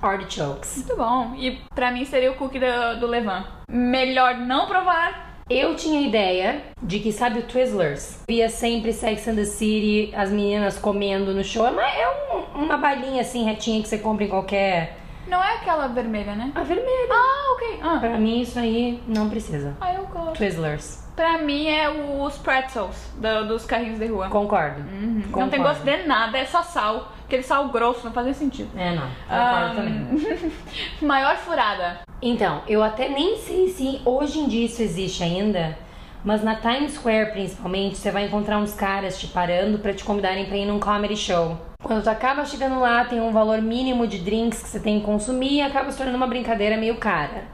Artichokes. 0.02 0.76
Muito 0.78 0.96
bom. 0.96 1.34
E 1.36 1.58
pra 1.74 1.90
mim 1.90 2.04
seria 2.04 2.32
o 2.32 2.34
cookie 2.34 2.58
do, 2.58 3.00
do 3.00 3.06
Levan. 3.06 3.44
Melhor 3.68 4.34
não 4.34 4.66
provar. 4.66 5.33
Eu 5.48 5.76
tinha 5.76 6.00
ideia 6.06 6.62
de 6.82 6.98
que, 7.00 7.12
sabe, 7.12 7.40
o 7.40 7.42
Twizzlers? 7.42 8.20
Via 8.26 8.48
sempre 8.48 8.94
Sex 8.94 9.28
and 9.28 9.34
the 9.34 9.44
City, 9.44 10.10
as 10.14 10.30
meninas 10.30 10.78
comendo 10.78 11.34
no 11.34 11.44
show, 11.44 11.70
mas 11.70 11.94
é 11.98 12.08
um- 12.34 12.64
uma 12.64 12.78
balinha 12.78 13.20
assim 13.20 13.44
retinha 13.44 13.82
que 13.82 13.88
você 13.88 13.98
compra 13.98 14.24
em 14.24 14.28
qualquer. 14.28 14.96
Não 15.26 15.42
é 15.42 15.54
aquela 15.56 15.86
vermelha, 15.88 16.34
né? 16.34 16.52
A 16.54 16.62
vermelha. 16.62 17.08
Ah, 17.10 17.52
ok. 17.54 17.80
Ah, 17.82 17.98
Pra 18.00 18.18
mim, 18.18 18.40
isso 18.40 18.58
aí 18.58 19.02
não 19.06 19.28
precisa. 19.30 19.74
ah 19.80 19.94
eu 19.94 20.04
gosto. 20.06 20.34
Twizzlers. 20.36 21.02
Pra 21.16 21.38
mim 21.38 21.68
é 21.68 21.88
os 21.88 22.36
pretzels 22.38 22.96
do- 23.16 23.46
dos 23.48 23.64
carrinhos 23.64 23.98
de 24.00 24.06
rua. 24.06 24.28
Concordo. 24.28 24.80
Uhum. 24.80 25.14
Não 25.22 25.22
Concordo. 25.30 25.50
tem 25.50 25.62
gosto 25.62 25.82
de 25.84 25.96
nada, 26.08 26.36
é 26.38 26.44
só 26.44 26.62
sal. 26.62 27.12
Aquele 27.24 27.42
sal 27.44 27.68
grosso, 27.68 28.04
não 28.04 28.12
fazia 28.12 28.34
sentido. 28.34 28.68
É, 28.76 28.90
não. 28.94 29.02
Concordo 29.02 29.20
Ah, 29.30 29.72
também. 29.76 30.52
Maior 31.00 31.36
furada. 31.36 32.00
Então, 32.20 32.62
eu 32.66 32.82
até 32.82 33.08
nem 33.08 33.36
sei 33.38 33.68
se 33.68 34.00
hoje 34.04 34.40
em 34.40 34.48
dia 34.48 34.66
isso 34.66 34.82
existe 34.82 35.22
ainda, 35.22 35.78
mas 36.24 36.42
na 36.42 36.56
Times 36.56 36.94
Square, 36.94 37.30
principalmente, 37.32 37.96
você 37.96 38.10
vai 38.10 38.24
encontrar 38.24 38.58
uns 38.58 38.74
caras 38.74 39.18
te 39.18 39.26
parando 39.28 39.78
pra 39.78 39.92
te 39.94 40.02
convidarem 40.04 40.46
pra 40.46 40.56
ir 40.56 40.66
num 40.66 40.80
comedy 40.80 41.16
show. 41.16 41.56
Quando 41.84 42.02
tu 42.02 42.08
acaba 42.08 42.46
chegando 42.46 42.80
lá, 42.80 43.04
tem 43.04 43.20
um 43.20 43.30
valor 43.30 43.60
mínimo 43.60 44.06
de 44.06 44.18
drinks 44.18 44.62
que 44.62 44.68
você 44.70 44.80
tem 44.80 45.00
que 45.00 45.04
consumir 45.04 45.56
e 45.56 45.60
acaba 45.60 45.90
se 45.90 45.98
tornando 45.98 46.16
uma 46.16 46.26
brincadeira 46.26 46.78
meio 46.78 46.96
cara. 46.96 47.44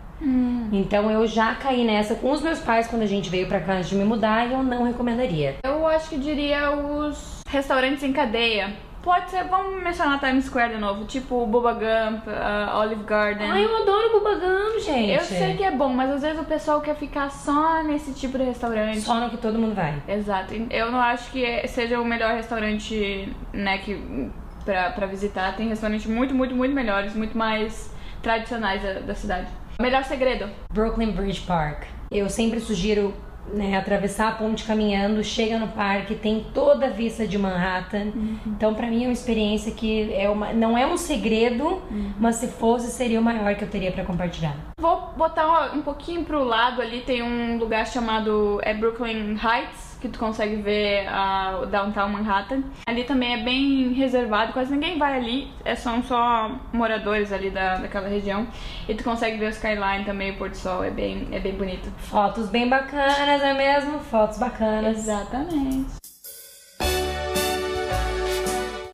Então 0.73 1.11
eu 1.11 1.27
já 1.27 1.55
caí 1.57 1.85
nessa 1.85 2.15
com 2.15 2.31
os 2.31 2.41
meus 2.41 2.61
pais 2.61 2.87
quando 2.87 3.03
a 3.03 3.07
gente 3.07 3.29
veio 3.29 3.49
pra 3.49 3.59
cá 3.59 3.73
antes 3.73 3.91
de 3.91 3.97
me 3.97 4.05
mudar 4.05 4.47
e 4.47 4.53
eu 4.53 4.63
não 4.63 4.85
recomendaria. 4.85 5.57
Eu 5.65 5.85
acho 5.85 6.11
que 6.11 6.19
diria 6.19 6.71
os 6.71 7.43
restaurantes 7.49 8.05
em 8.05 8.13
cadeia. 8.13 8.73
Pode 9.03 9.31
ser, 9.31 9.45
vamos 9.45 9.83
mencionar 9.83 10.21
Times 10.21 10.45
Square 10.45 10.75
de 10.75 10.81
novo, 10.81 11.07
tipo 11.07 11.47
Bubba 11.47 11.73
Gump, 11.73 12.29
ah, 12.29 12.81
Olive 12.81 13.05
Garden. 13.05 13.51
Ai, 13.51 13.65
eu 13.65 13.77
adoro 13.77 14.21
bubagam, 14.21 14.79
gente. 14.79 15.13
Eu 15.13 15.21
sei 15.23 15.57
que 15.57 15.65
é 15.65 15.71
bom, 15.71 15.89
mas 15.89 16.11
às 16.11 16.23
vezes 16.23 16.39
o 16.39 16.45
pessoal 16.45 16.83
quer 16.83 16.95
ficar 16.95 17.31
só 17.31 17.83
nesse 17.83 18.13
tipo 18.13 18.37
de 18.37 18.45
restaurante. 18.45 19.01
Só 19.01 19.15
no 19.15 19.31
que 19.31 19.39
todo 19.39 19.59
mundo 19.59 19.75
vai. 19.75 20.03
Exato. 20.07 20.53
Eu 20.71 20.93
não 20.93 21.01
acho 21.01 21.31
que 21.31 21.67
seja 21.69 21.99
o 21.99 22.05
melhor 22.05 22.35
restaurante, 22.35 23.35
né, 23.55 23.79
que 23.79 24.31
pra, 24.65 24.91
pra 24.91 25.07
visitar. 25.07 25.57
Tem 25.57 25.69
restaurantes 25.69 26.07
muito, 26.07 26.35
muito, 26.35 26.55
muito 26.55 26.75
melhores, 26.75 27.15
muito 27.15 27.37
mais 27.37 27.91
tradicionais 28.23 28.83
da, 28.83 29.01
da 29.01 29.15
cidade. 29.15 29.49
Melhor 29.81 30.05
segredo. 30.05 30.47
Brooklyn 30.71 31.13
Bridge 31.13 31.41
Park. 31.47 31.85
Eu 32.11 32.29
sempre 32.29 32.61
sugiro 32.61 33.15
né, 33.53 33.77
atravessar 33.77 34.29
a 34.29 34.33
ponte 34.33 34.65
caminhando, 34.65 35.23
chega 35.25 35.59
no 35.59 35.69
parque, 35.69 36.15
tem 36.15 36.47
toda 36.55 36.87
a 36.87 36.91
vista 36.91 37.27
de 37.27 37.39
Manhattan. 37.39 38.13
Então, 38.47 38.75
pra 38.75 38.87
mim, 38.87 39.05
é 39.05 39.07
uma 39.07 39.13
experiência 39.13 39.73
que 39.73 40.13
é 40.13 40.29
uma, 40.29 40.53
não 40.53 40.77
é 40.77 40.87
um 40.87 40.97
segredo, 40.97 41.83
mas 42.19 42.37
se 42.37 42.49
fosse, 42.49 42.91
seria 42.91 43.21
o 43.21 43.23
maior 43.23 43.55
que 43.55 43.65
eu 43.65 43.69
teria 43.69 43.91
pra 43.91 44.05
compartilhar. 44.05 44.55
Vou 44.81 45.13
botar 45.17 45.73
um 45.75 45.83
pouquinho 45.83 46.25
pro 46.25 46.45
lado 46.45 46.81
ali, 46.81 47.01
tem 47.01 47.23
um 47.23 47.59
lugar 47.59 47.87
chamado 47.87 48.61
é 48.63 48.73
Brooklyn 48.73 49.35
Heights, 49.35 49.90
que 50.01 50.09
tu 50.09 50.19
consegue 50.19 50.57
ver 50.57 51.07
a 51.09 51.61
o 51.63 51.67
downtown 51.67 52.09
Manhattan. 52.09 52.63
Ali 52.87 53.05
também 53.05 53.35
é 53.35 53.45
bem 53.45 53.93
reservado, 53.93 54.53
quase 54.53 54.73
ninguém 54.73 54.99
vai 54.99 55.17
ali, 55.17 55.49
é, 55.65 55.75
são 55.75 56.03
só 56.03 56.51
moradores 56.73 57.33
ali 57.33 57.51
da, 57.51 57.77
daquela 57.77 58.09
região. 58.09 58.47
E 58.89 58.95
tu 58.95 59.05
consegue 59.05 59.37
ver 59.37 59.47
o 59.47 59.51
skyline 59.51 60.05
também, 60.05 60.33
o 60.33 60.37
pôr 60.37 60.51
do 60.51 60.57
sol, 60.57 60.83
é 60.83 60.91
bem, 60.91 61.29
é 61.33 61.39
bem 61.39 61.53
bonito. 61.53 61.91
Fotos 61.99 62.49
bem 62.49 62.69
bacanas, 62.69 63.43
é 63.43 63.53
mesmo? 63.53 63.99
Fotos 64.01 64.39
bacanas. 64.39 64.99
Exatamente. 64.99 66.01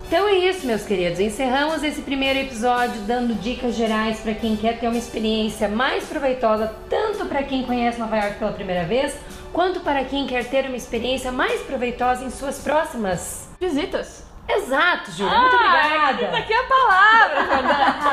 Então 0.07 0.29
é 0.29 0.35
isso, 0.37 0.65
meus 0.67 0.85
queridos. 0.85 1.19
Encerramos 1.19 1.83
esse 1.83 2.01
primeiro 2.01 2.39
episódio 2.39 3.01
dando 3.03 3.35
dicas 3.35 3.75
gerais 3.75 4.21
para 4.21 4.35
quem 4.35 4.57
quer 4.57 4.79
ter 4.79 4.87
uma 4.87 4.97
experiência 4.97 5.69
mais 5.69 6.05
proveitosa, 6.05 6.73
tanto 6.89 7.27
para 7.27 7.43
quem 7.43 7.65
conhece 7.65 7.99
Nova 7.99 8.17
York 8.17 8.39
pela 8.39 8.53
primeira 8.53 8.85
vez, 8.85 9.17
quanto 9.53 9.81
para 9.81 10.05
quem 10.05 10.27
quer 10.27 10.45
ter 10.49 10.67
uma 10.67 10.77
experiência 10.77 11.33
mais 11.33 11.61
proveitosa 11.63 12.25
em 12.25 12.31
suas 12.31 12.59
próximas. 12.59 13.49
Visitas. 13.61 14.25
Exato, 14.49 15.11
Júlia. 15.11 15.39
Muito 15.39 15.57
obrigada. 15.57 16.23
Isso 16.25 16.37
aqui 16.37 16.53
é 16.53 16.61
a 16.61 16.69
palavra. 16.69 18.07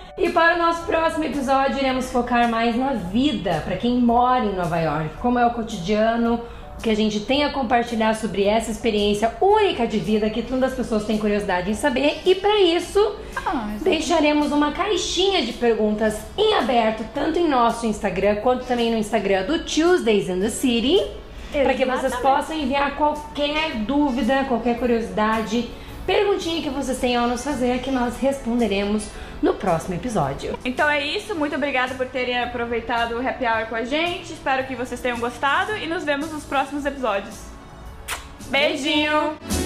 E 0.20 0.28
para 0.28 0.54
o 0.54 0.58
nosso 0.58 0.84
próximo 0.84 1.24
episódio, 1.24 1.78
iremos 1.78 2.12
focar 2.12 2.46
mais 2.46 2.76
na 2.76 2.92
vida, 2.92 3.62
para 3.64 3.78
quem 3.78 3.98
mora 3.98 4.44
em 4.44 4.54
Nova 4.54 4.78
York, 4.78 5.16
como 5.16 5.38
é 5.38 5.46
o 5.46 5.50
cotidiano, 5.52 6.38
que 6.82 6.90
a 6.90 6.96
gente 6.96 7.20
tem 7.20 7.44
a 7.44 7.52
compartilhar 7.52 8.14
sobre 8.14 8.44
essa 8.44 8.70
experiência 8.70 9.32
única 9.40 9.86
de 9.86 9.98
vida 9.98 10.30
que 10.30 10.42
todas 10.42 10.70
as 10.70 10.76
pessoas 10.76 11.04
têm 11.04 11.18
curiosidade 11.18 11.70
em 11.70 11.74
saber. 11.74 12.20
E 12.24 12.34
para 12.34 12.60
isso, 12.60 13.16
Ah, 13.46 13.74
deixaremos 13.80 14.50
uma 14.52 14.72
caixinha 14.72 15.42
de 15.42 15.52
perguntas 15.52 16.18
em 16.36 16.54
aberto, 16.54 17.04
tanto 17.14 17.38
em 17.38 17.48
nosso 17.48 17.86
Instagram 17.86 18.36
quanto 18.36 18.64
também 18.64 18.90
no 18.90 18.98
Instagram 18.98 19.44
do 19.44 19.64
Tuesdays 19.64 20.28
in 20.28 20.40
the 20.40 20.50
City, 20.50 21.00
para 21.52 21.74
que 21.74 21.84
vocês 21.84 22.14
possam 22.16 22.56
enviar 22.56 22.96
qualquer 22.96 23.76
dúvida, 23.86 24.44
qualquer 24.48 24.78
curiosidade, 24.78 25.68
perguntinha 26.06 26.62
que 26.62 26.70
vocês 26.70 26.98
tenham 26.98 27.24
a 27.24 27.26
nos 27.26 27.42
fazer, 27.44 27.80
que 27.80 27.90
nós 27.90 28.16
responderemos 28.18 29.06
no 29.42 29.54
próximo 29.54 29.94
episódio. 29.94 30.58
Então 30.64 30.88
é 30.88 31.04
isso, 31.04 31.34
muito 31.34 31.54
obrigada 31.54 31.94
por 31.94 32.06
terem 32.06 32.38
aproveitado 32.38 33.16
o 33.16 33.26
Happy 33.26 33.44
Hour 33.44 33.66
com 33.66 33.74
a 33.74 33.84
gente. 33.84 34.32
Espero 34.32 34.66
que 34.66 34.74
vocês 34.74 35.00
tenham 35.00 35.18
gostado 35.18 35.76
e 35.76 35.86
nos 35.86 36.04
vemos 36.04 36.32
nos 36.32 36.44
próximos 36.44 36.84
episódios. 36.84 37.36
Beijinho. 38.48 39.59